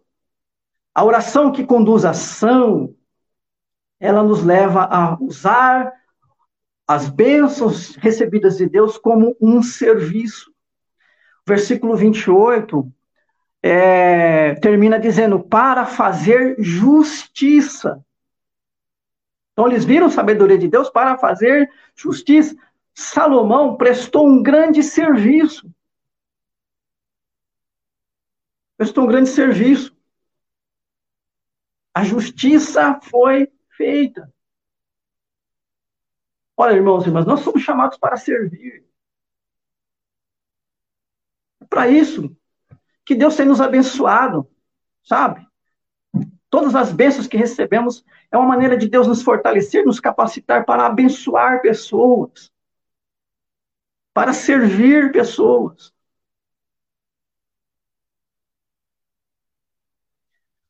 a 0.96 1.04
oração 1.04 1.52
que 1.52 1.66
conduz 1.66 2.06
à 2.06 2.12
ação, 2.12 2.96
ela 4.00 4.24
nos 4.24 4.42
leva 4.42 4.86
a 4.86 5.22
usar 5.22 5.92
as 6.88 7.10
bênçãos 7.10 7.98
recebidas 7.98 8.56
de 8.56 8.70
Deus 8.70 8.98
como 8.98 9.36
um 9.42 9.62
serviço. 9.62 10.50
Versículo 11.50 11.96
28 11.96 12.94
é, 13.64 14.54
termina 14.56 15.00
dizendo: 15.00 15.40
para 15.40 15.84
fazer 15.84 16.56
justiça. 16.60 18.06
Então, 19.52 19.68
eles 19.68 19.84
viram 19.84 20.12
sabedoria 20.12 20.60
de 20.60 20.68
Deus 20.68 20.92
para 20.92 21.18
fazer 21.18 21.68
justiça. 21.96 22.56
Salomão 22.94 23.76
prestou 23.76 24.28
um 24.28 24.44
grande 24.44 24.84
serviço. 24.84 25.68
Prestou 28.78 29.06
um 29.06 29.08
grande 29.08 29.30
serviço. 29.30 29.98
A 31.96 32.04
justiça 32.04 33.00
foi 33.02 33.52
feita. 33.72 34.32
Olha, 36.56 36.76
irmãos 36.76 37.06
e 37.06 37.08
irmãs, 37.08 37.26
nós 37.26 37.40
somos 37.40 37.64
chamados 37.64 37.98
para 37.98 38.18
servir. 38.18 38.89
Para 41.70 41.88
isso 41.88 42.36
que 43.06 43.16
Deus 43.16 43.36
tem 43.36 43.46
nos 43.46 43.62
abençoado, 43.62 44.50
sabe? 45.04 45.48
Todas 46.50 46.76
as 46.76 46.92
bênçãos 46.92 47.28
que 47.28 47.38
recebemos 47.38 48.04
é 48.32 48.38
uma 48.38 48.48
maneira 48.48 48.76
de 48.76 48.88
Deus 48.88 49.08
nos 49.08 49.22
fortalecer, 49.22 49.86
nos 49.86 50.00
capacitar 50.00 50.66
para 50.66 50.86
abençoar 50.86 51.62
pessoas, 51.62 52.52
para 54.14 54.34
servir 54.34 55.12
pessoas. 55.12 55.94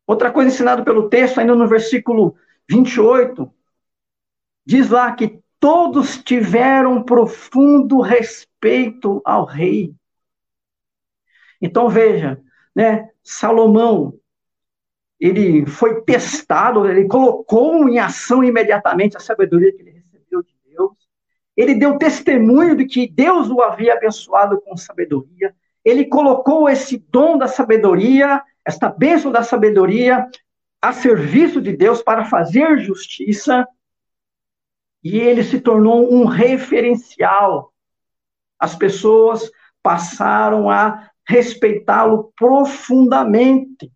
Outra 0.05 0.31
coisa 0.31 0.49
ensinada 0.49 0.83
pelo 0.83 1.07
texto, 1.07 1.39
ainda 1.39 1.55
no 1.55 1.67
versículo 1.67 2.35
28, 2.67 3.53
diz 4.65 4.89
lá 4.89 5.13
que 5.13 5.41
todos 5.59 6.17
tiveram 6.17 7.03
profundo 7.03 8.01
respeito 8.01 9.21
ao 9.23 9.45
rei. 9.45 9.95
Então 11.61 11.89
veja, 11.89 12.39
né, 12.75 13.09
Salomão, 13.23 14.13
ele 15.19 15.65
foi 15.65 16.01
testado, 16.01 16.87
ele 16.87 17.07
colocou 17.07 17.89
em 17.89 17.99
ação 17.99 18.43
imediatamente 18.43 19.17
a 19.17 19.19
sabedoria 19.19 19.71
que 19.73 19.81
ele 19.81 19.91
recebeu 19.91 20.41
de 20.41 20.55
Deus. 20.65 20.91
Ele 21.57 21.75
deu 21.75 21.97
testemunho 21.97 22.75
de 22.75 22.85
que 22.85 23.09
Deus 23.09 23.49
o 23.49 23.61
havia 23.61 23.93
abençoado 23.93 24.61
com 24.61 24.77
sabedoria. 24.77 25.53
Ele 25.83 26.05
colocou 26.05 26.69
esse 26.69 26.97
dom 27.09 27.37
da 27.37 27.47
sabedoria 27.47 28.41
esta 28.69 28.87
bênção 28.87 29.31
da 29.31 29.41
sabedoria 29.41 30.29
a 30.79 30.93
serviço 30.93 31.59
de 31.59 31.75
Deus 31.75 32.03
para 32.03 32.25
fazer 32.25 32.79
justiça, 32.79 33.67
e 35.03 35.17
ele 35.17 35.43
se 35.43 35.59
tornou 35.59 36.13
um 36.13 36.25
referencial. 36.25 37.73
As 38.59 38.75
pessoas 38.75 39.49
passaram 39.81 40.69
a 40.69 41.09
respeitá-lo 41.29 42.33
profundamente. 42.35 43.93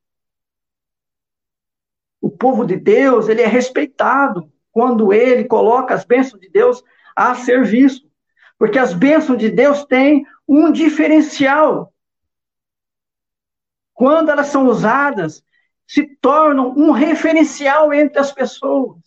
O 2.22 2.30
povo 2.30 2.64
de 2.64 2.76
Deus, 2.78 3.28
ele 3.28 3.42
é 3.42 3.48
respeitado 3.48 4.54
quando 4.72 5.12
ele 5.12 5.46
coloca 5.46 5.96
as 5.96 6.06
bênçãos 6.06 6.40
de 6.40 6.48
Deus 6.48 6.84
a 7.16 7.34
serviço. 7.34 8.08
Porque 8.56 8.78
as 8.78 8.94
bênçãos 8.94 9.40
de 9.40 9.50
Deus 9.50 9.84
têm 9.86 10.24
um 10.48 10.72
diferencial 10.72 11.92
quando 13.96 14.30
elas 14.30 14.48
são 14.48 14.68
usadas, 14.68 15.44
se 15.88 16.06
tornam 16.18 16.70
um 16.70 16.92
referencial 16.92 17.92
entre 17.92 18.20
as 18.20 18.32
pessoas. 18.32 19.00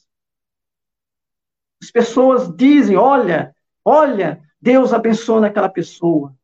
As 1.80 1.92
pessoas 1.92 2.54
dizem: 2.56 2.96
olha, 2.96 3.54
olha, 3.84 4.42
Deus 4.60 4.92
abençoou 4.92 5.44
aquela 5.44 5.68
pessoa. 5.68 6.35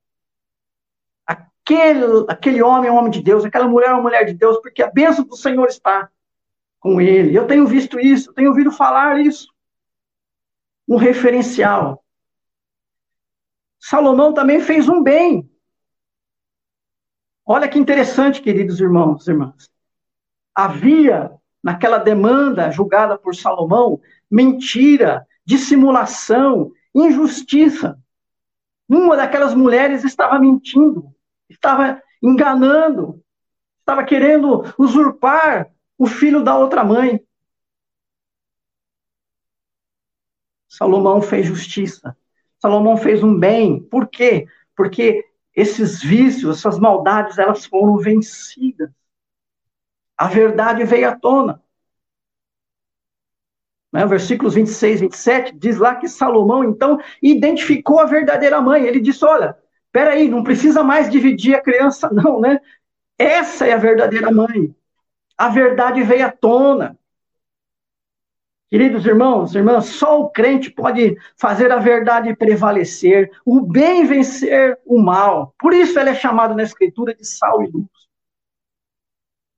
Aquele, 1.64 2.24
aquele 2.28 2.62
homem 2.62 2.88
é 2.88 2.92
um 2.92 2.96
homem 2.96 3.10
de 3.10 3.22
Deus, 3.22 3.44
aquela 3.44 3.68
mulher 3.68 3.90
é 3.90 3.92
uma 3.92 4.02
mulher 4.02 4.24
de 4.24 4.34
Deus, 4.34 4.58
porque 4.60 4.82
a 4.82 4.90
bênção 4.90 5.24
do 5.24 5.36
Senhor 5.36 5.68
está 5.68 6.10
com 6.80 7.00
ele. 7.00 7.36
Eu 7.36 7.46
tenho 7.46 7.66
visto 7.66 8.00
isso, 8.00 8.32
tenho 8.32 8.50
ouvido 8.50 8.72
falar 8.72 9.20
isso. 9.20 9.48
Um 10.88 10.96
referencial. 10.96 12.04
Salomão 13.78 14.34
também 14.34 14.60
fez 14.60 14.88
um 14.88 15.02
bem 15.02 15.48
Olha 17.44 17.68
que 17.68 17.78
interessante, 17.78 18.40
queridos 18.40 18.80
irmãos 18.80 19.26
e 19.26 19.30
irmãs. 19.30 19.70
Havia, 20.54 21.32
naquela 21.62 21.98
demanda 21.98 22.70
julgada 22.70 23.18
por 23.18 23.34
Salomão, 23.34 24.00
mentira, 24.30 25.26
dissimulação, 25.44 26.72
injustiça. 26.94 27.98
Uma 28.88 29.16
daquelas 29.16 29.54
mulheres 29.54 30.04
estava 30.04 30.38
mentindo, 30.38 31.11
estava 31.54 32.02
enganando 32.22 33.22
estava 33.82 34.04
querendo 34.04 34.62
usurpar 34.78 35.70
o 35.98 36.06
filho 36.06 36.42
da 36.42 36.56
outra 36.56 36.82
mãe. 36.82 37.20
Salomão 40.68 41.20
fez 41.20 41.46
justiça. 41.46 42.16
Salomão 42.58 42.96
fez 42.96 43.22
um 43.22 43.38
bem. 43.38 43.82
Por 43.82 44.08
quê? 44.08 44.46
Porque 44.74 45.24
esses 45.54 46.00
vícios, 46.02 46.58
essas 46.58 46.78
maldades, 46.78 47.38
elas 47.38 47.66
foram 47.66 47.98
vencidas. 47.98 48.90
A 50.16 50.28
verdade 50.28 50.84
veio 50.84 51.10
à 51.10 51.16
tona. 51.16 51.62
Né? 53.92 54.06
Versículos 54.06 54.54
26, 54.54 55.00
27, 55.00 55.54
diz 55.56 55.76
lá 55.76 55.96
que 55.96 56.08
Salomão, 56.08 56.64
então, 56.64 56.98
identificou 57.20 57.98
a 57.98 58.06
verdadeira 58.06 58.60
mãe. 58.60 58.86
Ele 58.86 59.00
disse: 59.00 59.24
Olha, 59.24 59.58
peraí, 59.92 60.28
não 60.28 60.42
precisa 60.42 60.82
mais 60.82 61.10
dividir 61.10 61.54
a 61.54 61.60
criança, 61.60 62.08
não, 62.12 62.40
né? 62.40 62.58
Essa 63.18 63.66
é 63.66 63.72
a 63.72 63.76
verdadeira 63.76 64.32
mãe. 64.32 64.74
A 65.36 65.48
verdade 65.48 66.02
veio 66.02 66.26
à 66.26 66.30
tona. 66.30 66.98
Queridos 68.68 69.04
irmãos, 69.04 69.54
irmãs, 69.54 69.84
só 69.84 70.18
o 70.18 70.30
crente 70.30 70.70
pode 70.70 71.14
fazer 71.36 71.70
a 71.70 71.76
verdade 71.76 72.34
prevalecer, 72.34 73.30
o 73.44 73.60
bem 73.60 74.06
vencer 74.06 74.78
o 74.86 74.98
mal. 74.98 75.54
Por 75.58 75.74
isso 75.74 76.00
ele 76.00 76.08
é 76.08 76.14
chamado 76.14 76.54
na 76.54 76.62
Escritura 76.62 77.14
de 77.14 77.22
sal 77.22 77.62
e 77.62 77.66
luz. 77.70 77.86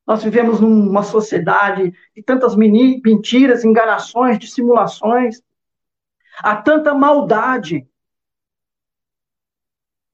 Nós 0.05 0.22
vivemos 0.22 0.61
numa 0.61 1.03
sociedade 1.03 1.95
de 2.14 2.22
tantas 2.22 2.57
mentiras, 2.57 3.64
enganações, 3.64 4.39
dissimulações. 4.39 5.41
Há 6.39 6.57
tanta 6.57 6.93
maldade. 6.93 7.87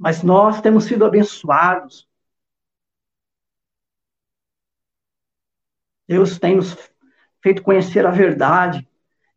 Mas 0.00 0.22
nós 0.22 0.62
temos 0.62 0.84
sido 0.84 1.04
abençoados. 1.04 2.08
Deus 6.08 6.38
tem 6.38 6.56
nos 6.56 6.74
feito 7.42 7.62
conhecer 7.62 8.06
a 8.06 8.10
verdade 8.10 8.88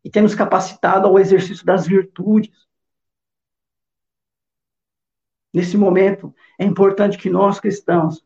e 0.02 0.10
tem 0.10 0.22
nos 0.22 0.34
capacitado 0.34 1.06
ao 1.06 1.18
exercício 1.18 1.66
das 1.66 1.86
virtudes. 1.86 2.66
Nesse 5.52 5.76
momento, 5.76 6.34
é 6.58 6.64
importante 6.64 7.18
que 7.18 7.28
nós 7.28 7.60
cristãos 7.60 8.24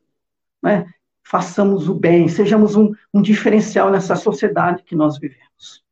né, 0.62 0.94
façamos 1.24 1.88
o 1.88 1.94
bem, 1.94 2.28
sejamos 2.28 2.76
um, 2.76 2.94
um 3.12 3.20
diferencial 3.20 3.90
nessa 3.90 4.14
sociedade 4.14 4.84
que 4.84 4.94
nós 4.94 5.18
vivemos. 5.18 5.84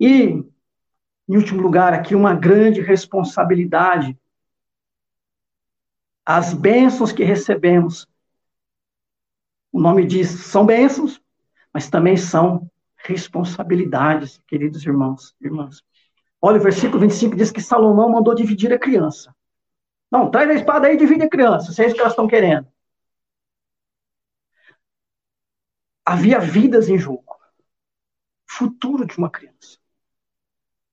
E, 0.00 0.44
em 1.28 1.36
último 1.36 1.62
lugar, 1.62 1.94
aqui, 1.94 2.16
uma 2.16 2.34
grande 2.34 2.80
responsabilidade. 2.80 4.18
As 6.30 6.52
bênçãos 6.52 7.10
que 7.10 7.24
recebemos, 7.24 8.06
o 9.72 9.80
nome 9.80 10.04
diz, 10.04 10.28
são 10.28 10.66
bênçãos, 10.66 11.22
mas 11.72 11.88
também 11.88 12.18
são 12.18 12.70
responsabilidades, 12.98 14.38
queridos 14.46 14.84
irmãos 14.84 15.34
e 15.40 15.46
irmãs. 15.46 15.82
Olha, 16.38 16.58
o 16.58 16.62
versículo 16.62 17.00
25 17.00 17.34
diz 17.34 17.50
que 17.50 17.62
Salomão 17.62 18.10
mandou 18.10 18.34
dividir 18.34 18.70
a 18.74 18.78
criança. 18.78 19.34
Não, 20.10 20.30
traz 20.30 20.50
a 20.50 20.52
espada 20.52 20.88
aí 20.88 20.96
e 20.96 20.98
divide 20.98 21.22
a 21.22 21.30
criança, 21.30 21.72
se 21.72 21.82
é 21.82 21.86
isso 21.86 21.94
que 21.94 22.00
elas 22.02 22.12
estão 22.12 22.28
querendo. 22.28 22.68
Havia 26.04 26.38
vidas 26.38 26.90
em 26.90 26.98
jogo. 26.98 27.38
Futuro 28.46 29.06
de 29.06 29.16
uma 29.16 29.30
criança. 29.30 29.78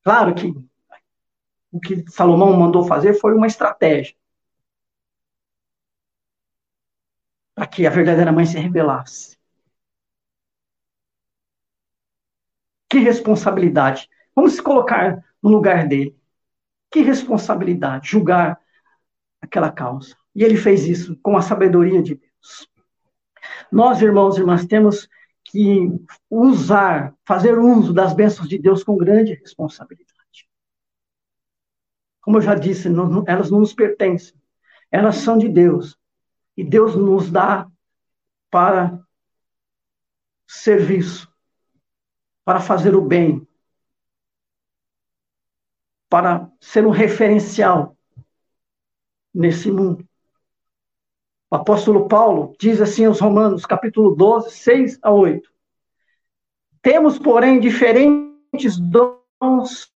Claro 0.01 0.33
que 0.33 0.55
o 1.73 1.79
que 1.81 2.09
Salomão 2.09 2.57
mandou 2.57 2.87
fazer 2.87 3.15
foi 3.15 3.33
uma 3.33 3.47
estratégia. 3.47 4.15
Para 7.55 7.67
que 7.67 7.87
a 7.87 7.89
verdadeira 7.89 8.31
mãe 8.31 8.45
se 8.45 8.59
rebelasse. 8.59 9.37
Que 12.89 12.99
responsabilidade. 12.99 14.09
Vamos 14.35 14.53
se 14.53 14.61
colocar 14.61 15.23
no 15.41 15.49
lugar 15.49 15.87
dele. 15.87 16.15
Que 16.91 17.01
responsabilidade 17.01 18.09
julgar 18.09 18.59
aquela 19.41 19.71
causa. 19.71 20.15
E 20.35 20.43
ele 20.43 20.57
fez 20.57 20.85
isso 20.85 21.17
com 21.23 21.37
a 21.37 21.41
sabedoria 21.41 22.03
de 22.03 22.15
Deus. 22.15 22.69
Nós, 23.71 24.01
irmãos 24.01 24.37
e 24.37 24.41
irmãs, 24.41 24.65
temos 24.65 25.09
que 25.43 25.89
usar, 26.29 27.13
fazer 27.23 27.57
uso 27.57 27.93
das 27.93 28.13
bênçãos 28.13 28.49
de 28.49 28.57
Deus 28.57 28.83
com 28.83 28.97
grande 28.97 29.33
responsabilidade. 29.35 30.49
Como 32.21 32.37
eu 32.37 32.41
já 32.41 32.55
disse, 32.55 32.89
não, 32.89 33.23
elas 33.27 33.51
não 33.51 33.59
nos 33.59 33.73
pertencem. 33.73 34.35
Elas 34.91 35.17
são 35.17 35.37
de 35.37 35.47
Deus. 35.47 35.97
E 36.57 36.63
Deus 36.63 36.95
nos 36.95 37.29
dá 37.29 37.67
para 38.49 38.99
serviço, 40.47 41.31
para 42.43 42.59
fazer 42.59 42.95
o 42.95 43.01
bem, 43.01 43.45
para 46.09 46.49
ser 46.59 46.85
um 46.85 46.91
referencial 46.91 47.97
nesse 49.33 49.69
mundo. 49.69 50.07
O 51.51 51.55
apóstolo 51.55 52.07
Paulo 52.07 52.55
diz 52.59 52.79
assim 52.81 53.05
aos 53.05 53.19
Romanos, 53.19 53.65
capítulo 53.65 54.15
12, 54.15 54.51
6 54.51 54.99
a 55.01 55.11
8. 55.11 55.53
Temos, 56.81 57.17
porém, 57.17 57.59
diferentes 57.59 58.77
dons 58.79 59.91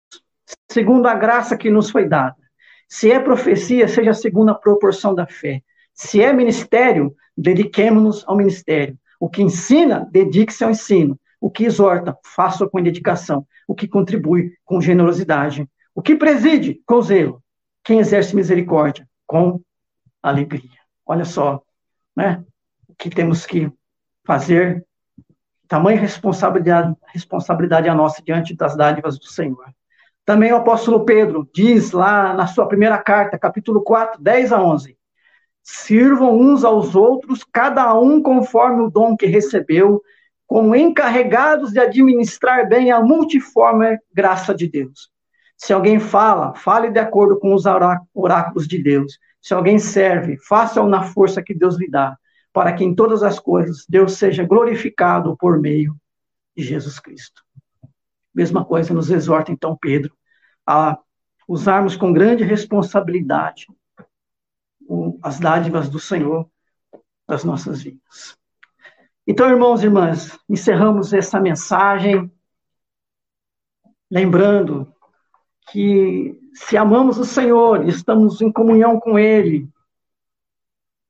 segundo 0.70 1.08
a 1.08 1.14
graça 1.14 1.58
que 1.58 1.70
nos 1.70 1.90
foi 1.90 2.08
dada. 2.08 2.36
Se 2.88 3.12
é 3.12 3.20
profecia, 3.20 3.88
seja 3.88 4.14
segundo 4.14 4.50
a 4.50 4.56
proporção 4.56 5.14
da 5.14 5.28
fé. 5.28 5.64
Se 6.02 6.24
é 6.24 6.32
ministério, 6.32 7.14
dediquemos-nos 7.38 8.24
ao 8.26 8.38
ministério. 8.38 8.98
O 9.20 9.30
que 9.30 9.42
ensina, 9.42 10.08
dedique-se 10.10 10.64
ao 10.64 10.72
ensino. 10.72 11.20
O 11.42 11.52
que 11.52 11.66
exorta, 11.66 12.18
faça 12.24 12.66
com 12.70 12.82
dedicação. 12.82 13.46
O 13.68 13.76
que 13.76 13.86
contribui, 13.86 14.54
com 14.64 14.80
generosidade. 14.80 15.68
O 15.94 16.02
que 16.02 16.16
preside, 16.16 16.82
com 16.86 17.02
zelo. 17.02 17.44
Quem 17.84 18.00
exerce 18.00 18.34
misericórdia, 18.34 19.06
com 19.28 19.60
alegria. 20.24 20.80
Olha 21.06 21.26
só, 21.26 21.62
né? 22.16 22.46
O 22.88 22.96
que 22.96 23.10
temos 23.10 23.46
que 23.46 23.70
fazer. 24.26 24.86
Tamanha 25.68 26.00
responsabilidade, 26.00 26.96
responsabilidade 27.08 27.90
a 27.90 27.94
nossa 27.94 28.24
diante 28.24 28.56
das 28.56 28.74
dádivas 28.74 29.20
do 29.20 29.26
Senhor. 29.26 29.66
Também 30.24 30.54
o 30.54 30.58
apóstolo 30.58 31.04
Pedro 31.04 31.50
diz 31.54 31.92
lá 31.92 32.34
na 32.34 32.48
sua 32.48 32.70
primeira 32.70 32.98
carta, 33.00 33.38
capítulo 33.38 33.84
4, 33.84 34.22
10 34.22 34.54
a 34.54 34.64
11: 34.64 34.98
Sirvam 35.72 36.36
uns 36.36 36.64
aos 36.64 36.96
outros, 36.96 37.44
cada 37.44 37.94
um 37.94 38.24
conforme 38.24 38.82
o 38.82 38.90
dom 38.90 39.16
que 39.16 39.28
recebeu, 39.28 40.02
como 40.48 40.76
encarregados 40.76 41.72
de 41.72 41.80
administrar 41.80 42.68
bem 42.68 42.92
a 42.92 43.00
multiforme 43.00 44.00
graça 44.12 44.52
de 44.54 44.68
Deus. 44.68 45.12
Se 45.56 45.72
alguém 45.72 46.00
fala, 46.00 46.56
fale 46.56 46.90
de 46.90 46.98
acordo 46.98 47.38
com 47.38 47.54
os 47.54 47.66
oráculos 47.68 48.68
de 48.68 48.82
Deus. 48.82 49.20
Se 49.40 49.54
alguém 49.54 49.78
serve, 49.78 50.38
faça-o 50.38 50.90
na 50.90 51.04
força 51.04 51.44
que 51.44 51.54
Deus 51.54 51.78
lhe 51.78 51.88
dá, 51.88 52.18
para 52.52 52.74
que 52.74 52.84
em 52.84 52.96
todas 52.96 53.22
as 53.22 53.40
coisas 53.40 53.86
Deus 53.88 54.14
seja 54.14 54.44
glorificado 54.44 55.38
por 55.38 55.60
meio 55.60 55.96
de 56.58 56.64
Jesus 56.64 57.00
Cristo. 57.00 57.44
Mesma 58.34 58.66
coisa 58.66 58.92
nos 58.92 59.12
exorta 59.12 59.52
então 59.52 59.78
Pedro 59.80 60.16
a 60.66 60.98
usarmos 61.48 61.96
com 61.96 62.12
grande 62.12 62.44
responsabilidade 62.44 63.68
as 65.22 65.40
dádivas 65.40 65.90
do 65.90 66.00
Senhor 66.00 66.50
das 67.28 67.44
nossas 67.44 67.84
vidas. 67.84 68.38
Então, 69.28 69.50
irmãos 69.50 69.82
e 69.82 69.86
irmãs, 69.86 70.40
encerramos 70.50 71.14
essa 71.14 71.40
mensagem 71.40 72.32
lembrando 74.10 74.92
que 75.72 76.36
se 76.54 76.76
amamos 76.76 77.20
o 77.20 77.26
Senhor 77.26 77.88
estamos 77.88 78.42
em 78.42 78.52
comunhão 78.52 79.00
com 79.00 79.20
Ele, 79.20 79.70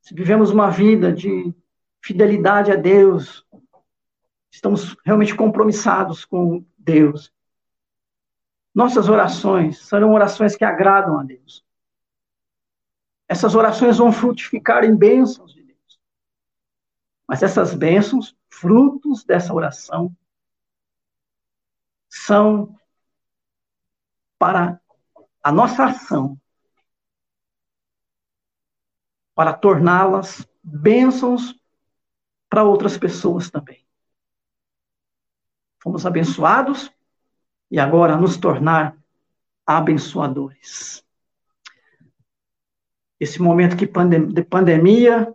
se 0.01 0.13
vivemos 0.13 0.51
uma 0.51 0.69
vida 0.69 1.13
de 1.13 1.53
fidelidade 2.03 2.71
a 2.71 2.75
Deus, 2.75 3.45
estamos 4.51 4.97
realmente 5.05 5.33
compromissados 5.33 6.25
com 6.25 6.65
Deus, 6.77 7.31
nossas 8.73 9.07
orações 9.07 9.87
serão 9.87 10.13
orações 10.13 10.55
que 10.55 10.65
agradam 10.65 11.19
a 11.19 11.23
Deus. 11.23 11.63
Essas 13.29 13.55
orações 13.55 13.97
vão 13.97 14.11
frutificar 14.11 14.83
em 14.83 14.95
bênçãos 14.95 15.59
mas 17.29 17.43
essas 17.43 17.75
bênçãos, 17.75 18.35
frutos 18.49 19.23
dessa 19.23 19.53
oração, 19.53 20.17
são 22.09 22.75
para 24.39 24.81
a 25.43 25.51
nossa 25.51 25.85
ação, 25.85 26.41
para 29.35 29.53
torná-las 29.53 30.43
bênçãos 30.63 31.53
para 32.49 32.63
outras 32.63 32.97
pessoas 32.97 33.51
também. 33.51 33.85
Fomos 35.83 36.07
abençoados 36.07 36.91
e 37.69 37.79
agora 37.79 38.17
nos 38.17 38.37
tornar 38.37 38.97
abençoadores. 39.67 41.05
Esse 43.19 43.41
momento 43.41 43.75
de 43.75 44.43
pandemia 44.43 45.33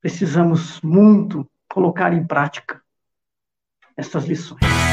precisamos 0.00 0.80
muito 0.82 1.48
colocar 1.68 2.12
em 2.12 2.24
prática 2.24 2.80
essas 3.96 4.26
lições. 4.26 4.85